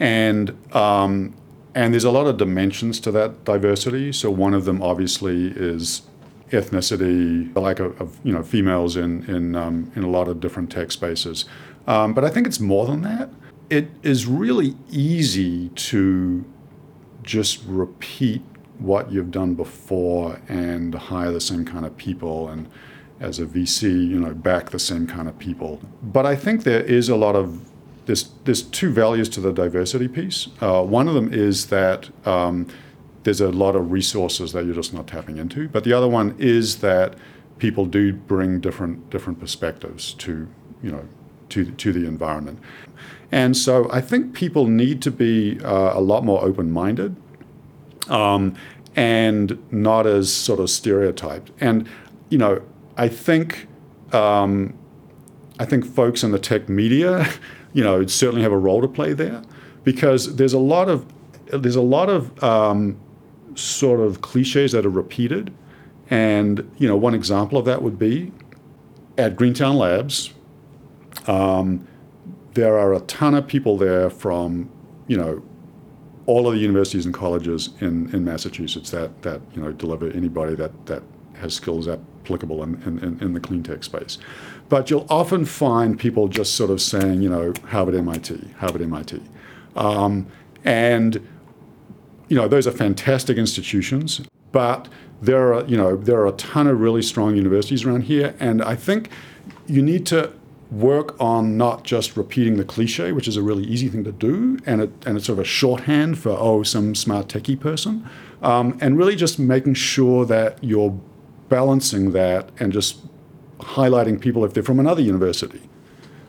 and 0.00 0.56
um, 0.74 1.34
and 1.74 1.94
there's 1.94 2.04
a 2.04 2.10
lot 2.10 2.26
of 2.26 2.38
dimensions 2.38 2.98
to 3.00 3.12
that 3.12 3.44
diversity. 3.44 4.12
So 4.12 4.30
one 4.30 4.54
of 4.54 4.64
them 4.64 4.82
obviously 4.82 5.48
is 5.48 6.02
ethnicity, 6.50 7.52
the 7.54 7.60
lack 7.60 7.78
of, 7.78 8.00
of 8.00 8.18
you 8.24 8.32
know 8.32 8.42
females 8.42 8.96
in 8.96 9.24
in 9.30 9.54
um, 9.54 9.92
in 9.94 10.02
a 10.02 10.08
lot 10.08 10.26
of 10.26 10.40
different 10.40 10.72
tech 10.72 10.90
spaces. 10.90 11.44
Um, 11.86 12.14
but 12.14 12.24
I 12.24 12.30
think 12.30 12.46
it's 12.46 12.60
more 12.60 12.86
than 12.86 13.02
that. 13.02 13.30
It 13.68 13.88
is 14.02 14.26
really 14.26 14.76
easy 14.90 15.68
to 15.68 16.44
just 17.22 17.62
repeat 17.66 18.42
what 18.78 19.12
you've 19.12 19.30
done 19.30 19.54
before 19.54 20.40
and 20.48 20.94
hire 20.94 21.30
the 21.30 21.40
same 21.40 21.64
kind 21.64 21.84
of 21.84 21.96
people 21.96 22.48
and 22.48 22.68
as 23.20 23.38
a 23.38 23.44
VC, 23.44 23.82
you 23.82 24.18
know, 24.18 24.32
back 24.32 24.70
the 24.70 24.78
same 24.78 25.06
kind 25.06 25.28
of 25.28 25.38
people. 25.38 25.78
But 26.02 26.24
I 26.24 26.34
think 26.34 26.62
there 26.62 26.80
is 26.80 27.10
a 27.10 27.16
lot 27.16 27.36
of 27.36 27.69
there's 28.10 28.28
there's 28.42 28.62
two 28.62 28.90
values 28.90 29.28
to 29.28 29.40
the 29.40 29.52
diversity 29.52 30.08
piece. 30.08 30.48
Uh, 30.60 30.82
one 30.82 31.06
of 31.06 31.14
them 31.14 31.32
is 31.32 31.68
that 31.68 32.10
um, 32.26 32.66
there's 33.22 33.40
a 33.40 33.50
lot 33.50 33.76
of 33.76 33.92
resources 33.92 34.52
that 34.52 34.64
you're 34.64 34.74
just 34.74 34.92
not 34.92 35.06
tapping 35.06 35.38
into. 35.38 35.68
But 35.68 35.84
the 35.84 35.92
other 35.92 36.08
one 36.08 36.34
is 36.36 36.80
that 36.80 37.14
people 37.58 37.86
do 37.86 38.12
bring 38.12 38.58
different 38.58 39.10
different 39.10 39.38
perspectives 39.38 40.12
to 40.14 40.48
you 40.82 40.90
know 40.90 41.04
to 41.50 41.70
to 41.70 41.92
the 41.92 42.04
environment. 42.04 42.58
And 43.30 43.56
so 43.56 43.88
I 43.92 44.00
think 44.00 44.34
people 44.34 44.66
need 44.66 45.02
to 45.02 45.12
be 45.12 45.60
uh, 45.60 45.92
a 45.96 46.00
lot 46.00 46.24
more 46.24 46.42
open-minded 46.42 47.14
um, 48.08 48.56
and 48.96 49.56
not 49.72 50.08
as 50.08 50.34
sort 50.34 50.58
of 50.58 50.68
stereotyped. 50.68 51.52
And 51.60 51.88
you 52.28 52.38
know, 52.38 52.60
I 52.96 53.06
think 53.06 53.68
um, 54.12 54.74
I 55.60 55.64
think 55.64 55.86
folks 55.86 56.24
in 56.24 56.32
the 56.32 56.40
tech 56.40 56.68
media, 56.68 57.28
you 57.72 57.82
know, 57.84 58.04
certainly 58.06 58.42
have 58.42 58.52
a 58.52 58.58
role 58.58 58.80
to 58.80 58.88
play 58.88 59.12
there 59.12 59.42
because 59.84 60.36
there's 60.36 60.52
a 60.52 60.58
lot 60.58 60.88
of 60.88 61.06
there's 61.46 61.76
a 61.76 61.82
lot 61.82 62.08
of 62.08 62.42
um, 62.42 62.98
sort 63.54 64.00
of 64.00 64.20
cliches 64.20 64.72
that 64.72 64.86
are 64.86 64.90
repeated. 64.90 65.52
And 66.08 66.70
you 66.78 66.88
know, 66.88 66.96
one 66.96 67.14
example 67.14 67.58
of 67.58 67.64
that 67.66 67.82
would 67.82 67.98
be 67.98 68.32
at 69.18 69.36
Greentown 69.36 69.76
Labs. 69.76 70.32
Um, 71.26 71.86
there 72.54 72.78
are 72.78 72.94
a 72.94 73.00
ton 73.00 73.34
of 73.34 73.46
people 73.46 73.76
there 73.76 74.10
from 74.10 74.70
you 75.10 75.16
know, 75.16 75.42
all 76.26 76.46
of 76.46 76.54
the 76.54 76.60
universities 76.60 77.04
and 77.04 77.12
colleges 77.12 77.70
in, 77.80 78.14
in 78.14 78.24
Massachusetts 78.24 78.90
that, 78.90 79.22
that 79.22 79.40
you 79.52 79.60
know 79.60 79.72
deliver 79.72 80.08
anybody 80.10 80.54
that, 80.54 80.86
that 80.86 81.02
has 81.34 81.52
skills 81.52 81.88
applicable 81.88 82.62
in, 82.62 82.80
in, 82.84 83.18
in 83.20 83.32
the 83.32 83.40
clean 83.40 83.64
tech 83.64 83.82
space. 83.82 84.18
But 84.70 84.88
you'll 84.88 85.06
often 85.10 85.44
find 85.44 85.98
people 85.98 86.28
just 86.28 86.54
sort 86.54 86.70
of 86.70 86.80
saying, 86.80 87.20
you 87.22 87.28
know, 87.28 87.52
Harvard, 87.66 87.96
MIT, 87.96 88.54
Harvard, 88.58 88.80
MIT. 88.80 89.20
Um, 89.74 90.28
and, 90.64 91.16
you 92.28 92.36
know, 92.36 92.46
those 92.46 92.68
are 92.68 92.70
fantastic 92.70 93.36
institutions, 93.36 94.20
but 94.52 94.88
there 95.20 95.52
are, 95.52 95.64
you 95.66 95.76
know, 95.76 95.96
there 95.96 96.20
are 96.20 96.28
a 96.28 96.32
ton 96.32 96.68
of 96.68 96.80
really 96.80 97.02
strong 97.02 97.34
universities 97.34 97.84
around 97.84 98.02
here. 98.02 98.36
And 98.38 98.62
I 98.62 98.76
think 98.76 99.10
you 99.66 99.82
need 99.82 100.06
to 100.06 100.32
work 100.70 101.20
on 101.20 101.56
not 101.56 101.82
just 101.82 102.16
repeating 102.16 102.56
the 102.56 102.64
cliche, 102.64 103.10
which 103.10 103.26
is 103.26 103.36
a 103.36 103.42
really 103.42 103.64
easy 103.64 103.88
thing 103.88 104.04
to 104.04 104.12
do, 104.12 104.56
and, 104.66 104.82
it, 104.82 104.90
and 105.04 105.16
it's 105.16 105.26
sort 105.26 105.40
of 105.40 105.44
a 105.44 105.48
shorthand 105.48 106.16
for, 106.16 106.30
oh, 106.30 106.62
some 106.62 106.94
smart 106.94 107.26
techie 107.26 107.58
person, 107.58 108.08
um, 108.40 108.78
and 108.80 108.96
really 108.96 109.16
just 109.16 109.36
making 109.36 109.74
sure 109.74 110.24
that 110.26 110.62
you're 110.62 110.96
balancing 111.48 112.12
that 112.12 112.50
and 112.60 112.72
just 112.72 112.98
highlighting 113.60 114.20
people 114.20 114.44
if 114.44 114.54
they're 114.54 114.62
from 114.62 114.80
another 114.80 115.02
university. 115.02 115.62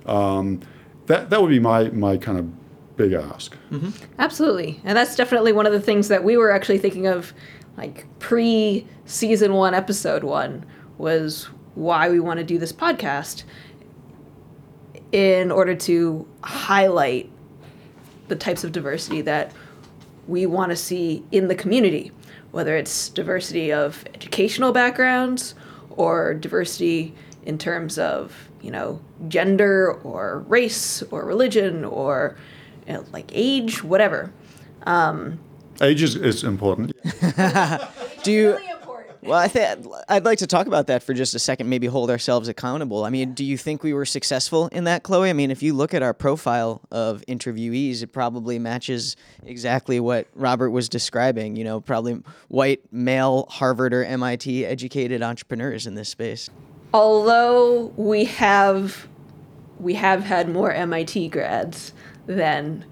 Um, 0.05 0.61
that, 1.07 1.29
that 1.29 1.41
would 1.41 1.49
be 1.49 1.59
my, 1.59 1.89
my 1.89 2.17
kind 2.17 2.37
of 2.37 2.97
big 2.97 3.13
ask. 3.13 3.55
Absolutely. 4.19 4.79
And 4.83 4.97
that's 4.97 5.15
definitely 5.15 5.53
one 5.53 5.65
of 5.65 5.73
the 5.73 5.81
things 5.81 6.07
that 6.07 6.23
we 6.23 6.37
were 6.37 6.51
actually 6.51 6.77
thinking 6.77 7.07
of 7.07 7.33
like 7.77 8.05
pre 8.19 8.85
season 9.05 9.53
1 9.53 9.73
episode 9.73 10.23
1 10.23 10.65
was 10.97 11.45
why 11.75 12.09
we 12.09 12.19
want 12.19 12.37
to 12.37 12.43
do 12.43 12.57
this 12.59 12.71
podcast 12.71 13.43
in 15.11 15.51
order 15.51 15.75
to 15.75 16.27
highlight 16.43 17.29
the 18.27 18.35
types 18.35 18.63
of 18.63 18.71
diversity 18.71 19.21
that 19.21 19.51
we 20.27 20.45
want 20.45 20.69
to 20.69 20.75
see 20.75 21.23
in 21.31 21.47
the 21.47 21.55
community, 21.55 22.11
whether 22.51 22.77
it's 22.77 23.09
diversity 23.09 23.71
of 23.73 24.05
educational 24.13 24.71
backgrounds 24.71 25.55
or 25.97 26.33
diversity 26.33 27.13
in 27.45 27.57
terms 27.57 27.97
of, 27.97 28.49
you 28.61 28.71
know, 28.71 28.99
gender 29.27 29.93
or 30.03 30.39
race 30.47 31.01
or 31.11 31.25
religion 31.25 31.83
or 31.85 32.37
you 32.87 32.93
know, 32.93 33.05
like 33.11 33.31
age, 33.33 33.83
whatever. 33.83 34.31
Um, 34.83 35.39
age 35.81 36.01
is, 36.03 36.15
is 36.15 36.43
important. 36.43 36.93
Do 38.23 38.31
you? 38.31 38.57
Well, 39.23 39.37
I 39.37 39.47
think 39.47 39.85
I'd 40.09 40.25
like 40.25 40.39
to 40.39 40.47
talk 40.47 40.65
about 40.65 40.87
that 40.87 41.03
for 41.03 41.13
just 41.13 41.35
a 41.35 41.39
second. 41.39 41.69
Maybe 41.69 41.85
hold 41.85 42.09
ourselves 42.09 42.47
accountable. 42.47 43.03
I 43.05 43.11
mean, 43.11 43.33
do 43.33 43.45
you 43.45 43.55
think 43.55 43.83
we 43.83 43.93
were 43.93 44.05
successful 44.05 44.67
in 44.69 44.85
that, 44.85 45.03
Chloe? 45.03 45.29
I 45.29 45.33
mean, 45.33 45.51
if 45.51 45.61
you 45.61 45.73
look 45.73 45.93
at 45.93 46.01
our 46.01 46.13
profile 46.13 46.81
of 46.91 47.23
interviewees, 47.27 48.01
it 48.01 48.07
probably 48.07 48.57
matches 48.57 49.15
exactly 49.45 49.99
what 49.99 50.27
Robert 50.33 50.71
was 50.71 50.89
describing. 50.89 51.55
You 51.55 51.63
know, 51.63 51.81
probably 51.81 52.21
white 52.47 52.81
male 52.91 53.45
Harvard 53.49 53.93
or 53.93 54.03
MIT 54.03 54.65
educated 54.65 55.21
entrepreneurs 55.21 55.85
in 55.85 55.93
this 55.93 56.09
space. 56.09 56.49
Although 56.93 57.93
we 57.95 58.25
have 58.25 59.07
we 59.79 59.93
have 59.95 60.23
had 60.23 60.49
more 60.49 60.71
MIT 60.71 61.29
grads 61.29 61.93
than 62.25 62.85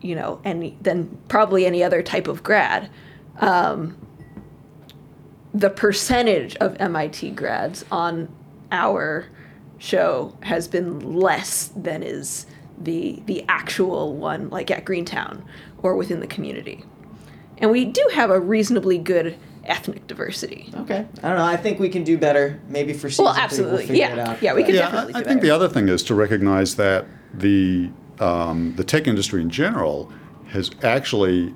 you 0.00 0.14
know 0.14 0.40
any 0.44 0.78
than 0.80 1.18
probably 1.28 1.66
any 1.66 1.82
other 1.82 2.02
type 2.02 2.28
of 2.28 2.44
grad. 2.44 2.90
Um, 3.38 3.96
the 5.54 5.70
percentage 5.70 6.56
of 6.56 6.76
MIT 6.80 7.30
grads 7.30 7.84
on 7.90 8.28
our 8.72 9.26
show 9.78 10.36
has 10.42 10.66
been 10.66 11.14
less 11.14 11.68
than 11.76 12.02
is 12.02 12.46
the 12.76 13.22
the 13.26 13.44
actual 13.48 14.14
one 14.14 14.50
like 14.50 14.70
at 14.70 14.84
Greentown 14.84 15.44
or 15.78 15.96
within 15.96 16.20
the 16.20 16.26
community. 16.26 16.84
And 17.58 17.70
we 17.70 17.84
do 17.84 18.04
have 18.14 18.30
a 18.30 18.40
reasonably 18.40 18.98
good 18.98 19.38
ethnic 19.64 20.06
diversity. 20.08 20.68
Okay. 20.74 21.06
I 21.22 21.28
don't 21.28 21.38
know. 21.38 21.44
I 21.44 21.56
think 21.56 21.78
we 21.78 21.88
can 21.88 22.02
do 22.02 22.18
better. 22.18 22.60
Maybe 22.68 22.92
for 22.92 23.08
season 23.08 23.26
Well, 23.26 23.48
three. 23.48 23.64
We'll 23.64 23.78
figure 23.78 23.94
Yeah. 23.94 24.12
it 24.12 24.18
out. 24.18 24.42
Yeah, 24.42 24.54
we 24.54 24.62
can 24.62 24.72
could 24.72 24.74
yeah, 24.74 24.90
definitely 24.90 25.14
I, 25.14 25.18
I 25.20 25.22
think 25.22 25.40
the 25.40 25.50
other 25.50 25.68
thing 25.68 25.88
is 25.88 26.02
to 26.04 26.14
recognize 26.14 26.74
that 26.76 27.06
the 27.32 27.90
um, 28.18 28.74
the 28.76 28.84
tech 28.84 29.06
industry 29.06 29.40
in 29.40 29.50
general 29.50 30.12
has 30.48 30.70
actually 30.82 31.54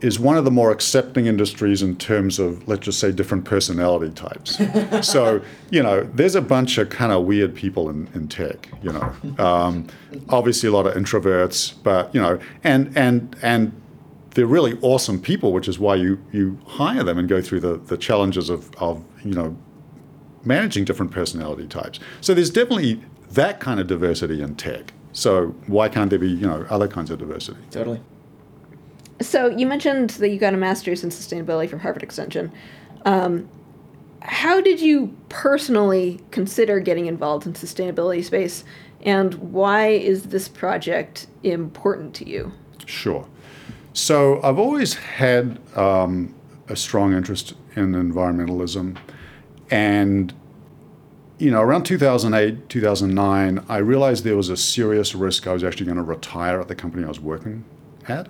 is 0.00 0.18
one 0.18 0.36
of 0.36 0.44
the 0.44 0.50
more 0.50 0.70
accepting 0.70 1.26
industries 1.26 1.82
in 1.82 1.96
terms 1.96 2.38
of 2.38 2.66
let's 2.68 2.84
just 2.84 2.98
say 2.98 3.12
different 3.12 3.44
personality 3.44 4.12
types. 4.12 4.60
so 5.06 5.40
you 5.70 5.82
know, 5.82 6.04
there's 6.14 6.34
a 6.34 6.42
bunch 6.42 6.78
of 6.78 6.90
kind 6.90 7.12
of 7.12 7.24
weird 7.24 7.54
people 7.54 7.88
in, 7.88 8.08
in 8.14 8.28
tech. 8.28 8.68
You 8.82 8.92
know, 8.92 9.14
um, 9.38 9.86
obviously 10.28 10.68
a 10.68 10.72
lot 10.72 10.86
of 10.86 10.94
introverts, 10.94 11.74
but 11.82 12.14
you 12.14 12.20
know, 12.20 12.38
and 12.64 12.96
and 12.96 13.36
and 13.42 13.80
they're 14.34 14.46
really 14.46 14.78
awesome 14.82 15.20
people, 15.20 15.52
which 15.52 15.68
is 15.68 15.78
why 15.78 15.94
you 15.94 16.22
you 16.32 16.58
hire 16.66 17.02
them 17.02 17.18
and 17.18 17.28
go 17.28 17.42
through 17.42 17.60
the 17.60 17.76
the 17.76 17.96
challenges 17.96 18.50
of 18.50 18.74
of 18.76 19.04
you 19.24 19.34
know 19.34 19.56
managing 20.44 20.84
different 20.84 21.12
personality 21.12 21.66
types. 21.66 22.00
So 22.20 22.34
there's 22.34 22.50
definitely 22.50 23.02
that 23.30 23.60
kind 23.60 23.80
of 23.80 23.86
diversity 23.86 24.42
in 24.42 24.56
tech. 24.56 24.92
So 25.12 25.48
why 25.66 25.88
can't 25.88 26.10
there 26.10 26.18
be 26.18 26.28
you 26.28 26.46
know 26.46 26.66
other 26.70 26.88
kinds 26.88 27.10
of 27.10 27.18
diversity? 27.18 27.60
Totally. 27.70 28.00
So 29.20 29.48
you 29.48 29.66
mentioned 29.66 30.10
that 30.10 30.30
you 30.30 30.38
got 30.38 30.54
a 30.54 30.56
master's 30.56 31.04
in 31.04 31.10
sustainability 31.10 31.68
from 31.68 31.80
Harvard 31.80 32.02
Extension. 32.02 32.52
Um, 33.04 33.48
how 34.20 34.60
did 34.60 34.80
you 34.80 35.16
personally 35.28 36.20
consider 36.30 36.80
getting 36.80 37.06
involved 37.06 37.46
in 37.46 37.54
sustainability 37.54 38.24
space, 38.24 38.64
and 39.02 39.34
why 39.34 39.88
is 39.88 40.24
this 40.24 40.48
project 40.48 41.26
important 41.42 42.14
to 42.14 42.28
you? 42.28 42.52
Sure. 42.86 43.26
So 43.92 44.40
I've 44.42 44.58
always 44.58 44.94
had 44.94 45.58
um, 45.76 46.34
a 46.68 46.76
strong 46.76 47.12
interest 47.12 47.54
in 47.74 47.92
environmentalism, 47.92 48.96
and 49.70 50.32
you 51.38 51.50
know, 51.50 51.60
around 51.60 51.82
2008, 51.82 52.68
2009, 52.68 53.64
I 53.68 53.78
realized 53.78 54.22
there 54.22 54.36
was 54.36 54.48
a 54.48 54.56
serious 54.56 55.12
risk 55.12 55.48
I 55.48 55.52
was 55.52 55.64
actually 55.64 55.86
going 55.86 55.96
to 55.96 56.02
retire 56.02 56.60
at 56.60 56.68
the 56.68 56.76
company 56.76 57.04
I 57.04 57.08
was 57.08 57.18
working 57.18 57.64
at. 58.06 58.28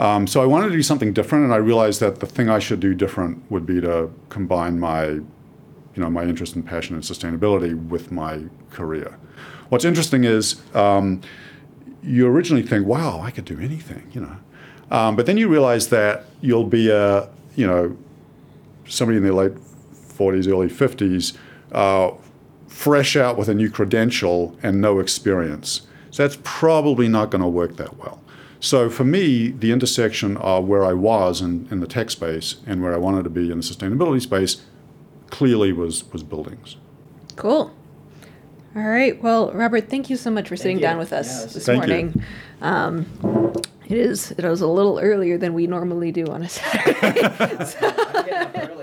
Um, 0.00 0.26
so 0.26 0.42
I 0.42 0.46
wanted 0.46 0.68
to 0.68 0.72
do 0.72 0.82
something 0.82 1.12
different, 1.12 1.44
and 1.44 1.52
I 1.52 1.58
realized 1.58 2.00
that 2.00 2.20
the 2.20 2.26
thing 2.26 2.48
I 2.48 2.58
should 2.58 2.80
do 2.80 2.94
different 2.94 3.48
would 3.50 3.66
be 3.66 3.82
to 3.82 4.10
combine 4.30 4.80
my, 4.80 5.08
you 5.08 5.24
know, 5.96 6.08
my 6.08 6.24
interest 6.24 6.56
and 6.56 6.64
passion 6.64 6.96
in 6.96 7.02
sustainability 7.02 7.74
with 7.88 8.10
my 8.10 8.44
career. 8.70 9.18
What's 9.68 9.84
interesting 9.84 10.24
is 10.24 10.62
um, 10.74 11.20
you 12.02 12.26
originally 12.26 12.62
think, 12.62 12.86
"Wow, 12.86 13.20
I 13.20 13.30
could 13.30 13.44
do 13.44 13.60
anything," 13.60 14.10
you 14.14 14.22
know, 14.22 14.36
um, 14.90 15.16
but 15.16 15.26
then 15.26 15.36
you 15.36 15.48
realize 15.48 15.90
that 15.90 16.24
you'll 16.40 16.64
be 16.64 16.88
a, 16.88 17.28
you 17.54 17.66
know, 17.66 17.94
somebody 18.86 19.18
in 19.18 19.22
their 19.22 19.34
late 19.34 19.52
40s, 19.92 20.48
early 20.48 20.68
50s, 20.68 21.36
uh, 21.72 22.12
fresh 22.68 23.16
out 23.16 23.36
with 23.36 23.50
a 23.50 23.54
new 23.54 23.68
credential 23.68 24.56
and 24.62 24.80
no 24.80 24.98
experience. 24.98 25.82
So 26.10 26.26
that's 26.26 26.38
probably 26.42 27.06
not 27.06 27.30
going 27.30 27.42
to 27.42 27.48
work 27.48 27.76
that 27.76 27.98
well. 27.98 28.20
So 28.60 28.90
for 28.90 29.04
me, 29.04 29.48
the 29.48 29.72
intersection 29.72 30.36
of 30.36 30.66
where 30.66 30.84
I 30.84 30.92
was 30.92 31.40
in, 31.40 31.66
in 31.70 31.80
the 31.80 31.86
tech 31.86 32.10
space 32.10 32.56
and 32.66 32.82
where 32.82 32.94
I 32.94 32.98
wanted 32.98 33.24
to 33.24 33.30
be 33.30 33.50
in 33.50 33.58
the 33.58 33.64
sustainability 33.64 34.20
space 34.20 34.62
clearly 35.30 35.72
was, 35.72 36.04
was 36.12 36.22
buildings. 36.22 36.76
Cool. 37.36 37.72
All 38.76 38.82
right. 38.82 39.20
Well, 39.22 39.50
Robert, 39.52 39.88
thank 39.88 40.10
you 40.10 40.16
so 40.16 40.30
much 40.30 40.48
for 40.48 40.56
sitting 40.56 40.76
you. 40.76 40.82
down 40.82 40.98
with 40.98 41.12
us 41.12 41.44
this 41.44 41.54
this 41.54 41.66
Thank 41.66 41.86
you. 41.86 41.94
morning. 41.94 42.24
Um, 42.60 43.54
it 43.86 43.96
is. 43.96 44.30
It 44.32 44.44
was 44.44 44.60
a 44.60 44.68
little 44.68 45.00
earlier 45.00 45.38
than 45.38 45.54
we 45.54 45.66
normally 45.66 46.12
do 46.12 46.26
on 46.26 46.42
a 46.42 46.48
Saturday. 46.48 47.76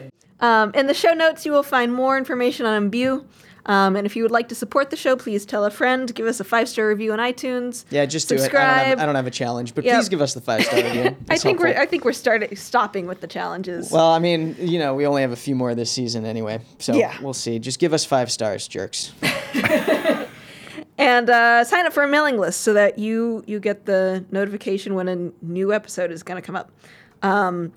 Um, 0.39 0.71
in 0.75 0.85
the 0.85 0.93
show 0.93 1.13
notes, 1.13 1.47
you 1.47 1.51
will 1.51 1.63
find 1.63 1.91
more 1.91 2.15
information 2.15 2.67
on 2.67 2.91
Embue. 2.91 3.25
Um, 3.67 3.95
and 3.95 4.06
if 4.06 4.15
you 4.15 4.23
would 4.23 4.32
like 4.32 4.47
to 4.49 4.56
support 4.56 4.89
the 4.89 4.95
show, 4.95 5.15
please 5.15 5.45
tell 5.45 5.65
a 5.65 5.69
friend, 5.71 6.13
give 6.15 6.25
us 6.25 6.39
a 6.39 6.43
five 6.43 6.69
star 6.69 6.88
review 6.88 7.12
on 7.13 7.19
iTunes. 7.19 7.84
Yeah, 7.89 8.06
just 8.06 8.30
do 8.30 8.36
it. 8.36 8.38
I 8.38 8.39
don't, 8.39 8.43
Subscribe. 8.45 8.86
have, 8.88 8.99
I 8.99 9.06
don't 9.06 9.15
have 9.15 9.27
a 9.27 9.32
challenge, 9.32 9.75
but 9.75 9.84
Yep. 9.84 9.95
please 9.95 10.10
give 10.10 10.21
us 10.21 10.34
the 10.34 10.41
five 10.41 10.63
star 10.63 10.82
review. 10.82 11.15
I 11.30 11.38
think 11.38 11.60
we're. 11.60 11.77
I 11.77 11.86
think 11.86 12.06
we're 12.06 12.13
starting 12.13 12.56
stopping 12.56 13.08
with 13.08 13.19
the 13.21 13.27
challenges. 13.27 13.91
Well, 13.91 14.08
I 14.12 14.19
mean, 14.19 14.56
you 14.60 14.80
know, 14.80 14.95
we 14.95 15.06
only 15.06 15.21
have 15.21 15.32
a 15.32 15.36
few 15.36 15.56
more 15.56 15.75
this 15.75 15.91
season 15.91 16.25
anyway, 16.25 16.60
so 16.80 16.93
Yeah. 16.95 17.15
we'll 17.22 17.34
see. 17.34 17.59
Just 17.59 17.80
give 17.80 17.93
us 17.93 18.05
five 18.05 18.32
stars, 18.32 18.68
jerks. 18.68 19.11
and 20.97 21.30
uh, 21.30 21.63
sign 21.63 21.86
up 21.86 21.93
for 21.93 22.03
a 22.03 22.07
mailing 22.07 22.38
list 22.38 22.61
so 22.61 22.74
that 22.74 22.97
you 22.97 23.43
you 23.47 23.59
get 23.59 23.86
the 23.86 24.26
notification 24.32 24.95
when 24.95 25.07
a 25.07 25.15
new 25.45 25.74
episode 25.74 26.11
is 26.11 26.24
going 26.24 26.41
to 26.41 26.45
come 26.45 26.55
up. 26.55 26.72
Um, 27.24 27.74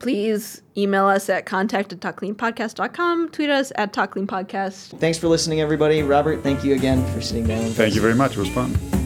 please 0.00 0.62
email 0.76 1.06
us 1.06 1.30
at 1.30 1.46
contact 1.46 1.92
at 1.92 2.00
talkcleanpodcast.com. 2.00 3.28
Tweet 3.30 3.50
us 3.50 3.70
at 3.76 3.92
talkcleanpodcast. 3.92 4.98
Thanks 4.98 5.18
for 5.18 5.28
listening, 5.28 5.60
everybody. 5.60 6.02
Robert, 6.02 6.42
thank 6.42 6.64
you 6.64 6.74
again 6.74 7.06
for 7.14 7.20
sitting 7.20 7.46
down. 7.46 7.70
Thank 7.70 7.94
you 7.94 8.00
very 8.00 8.14
much. 8.14 8.32
It 8.32 8.38
was 8.38 8.48
fun. 8.48 8.99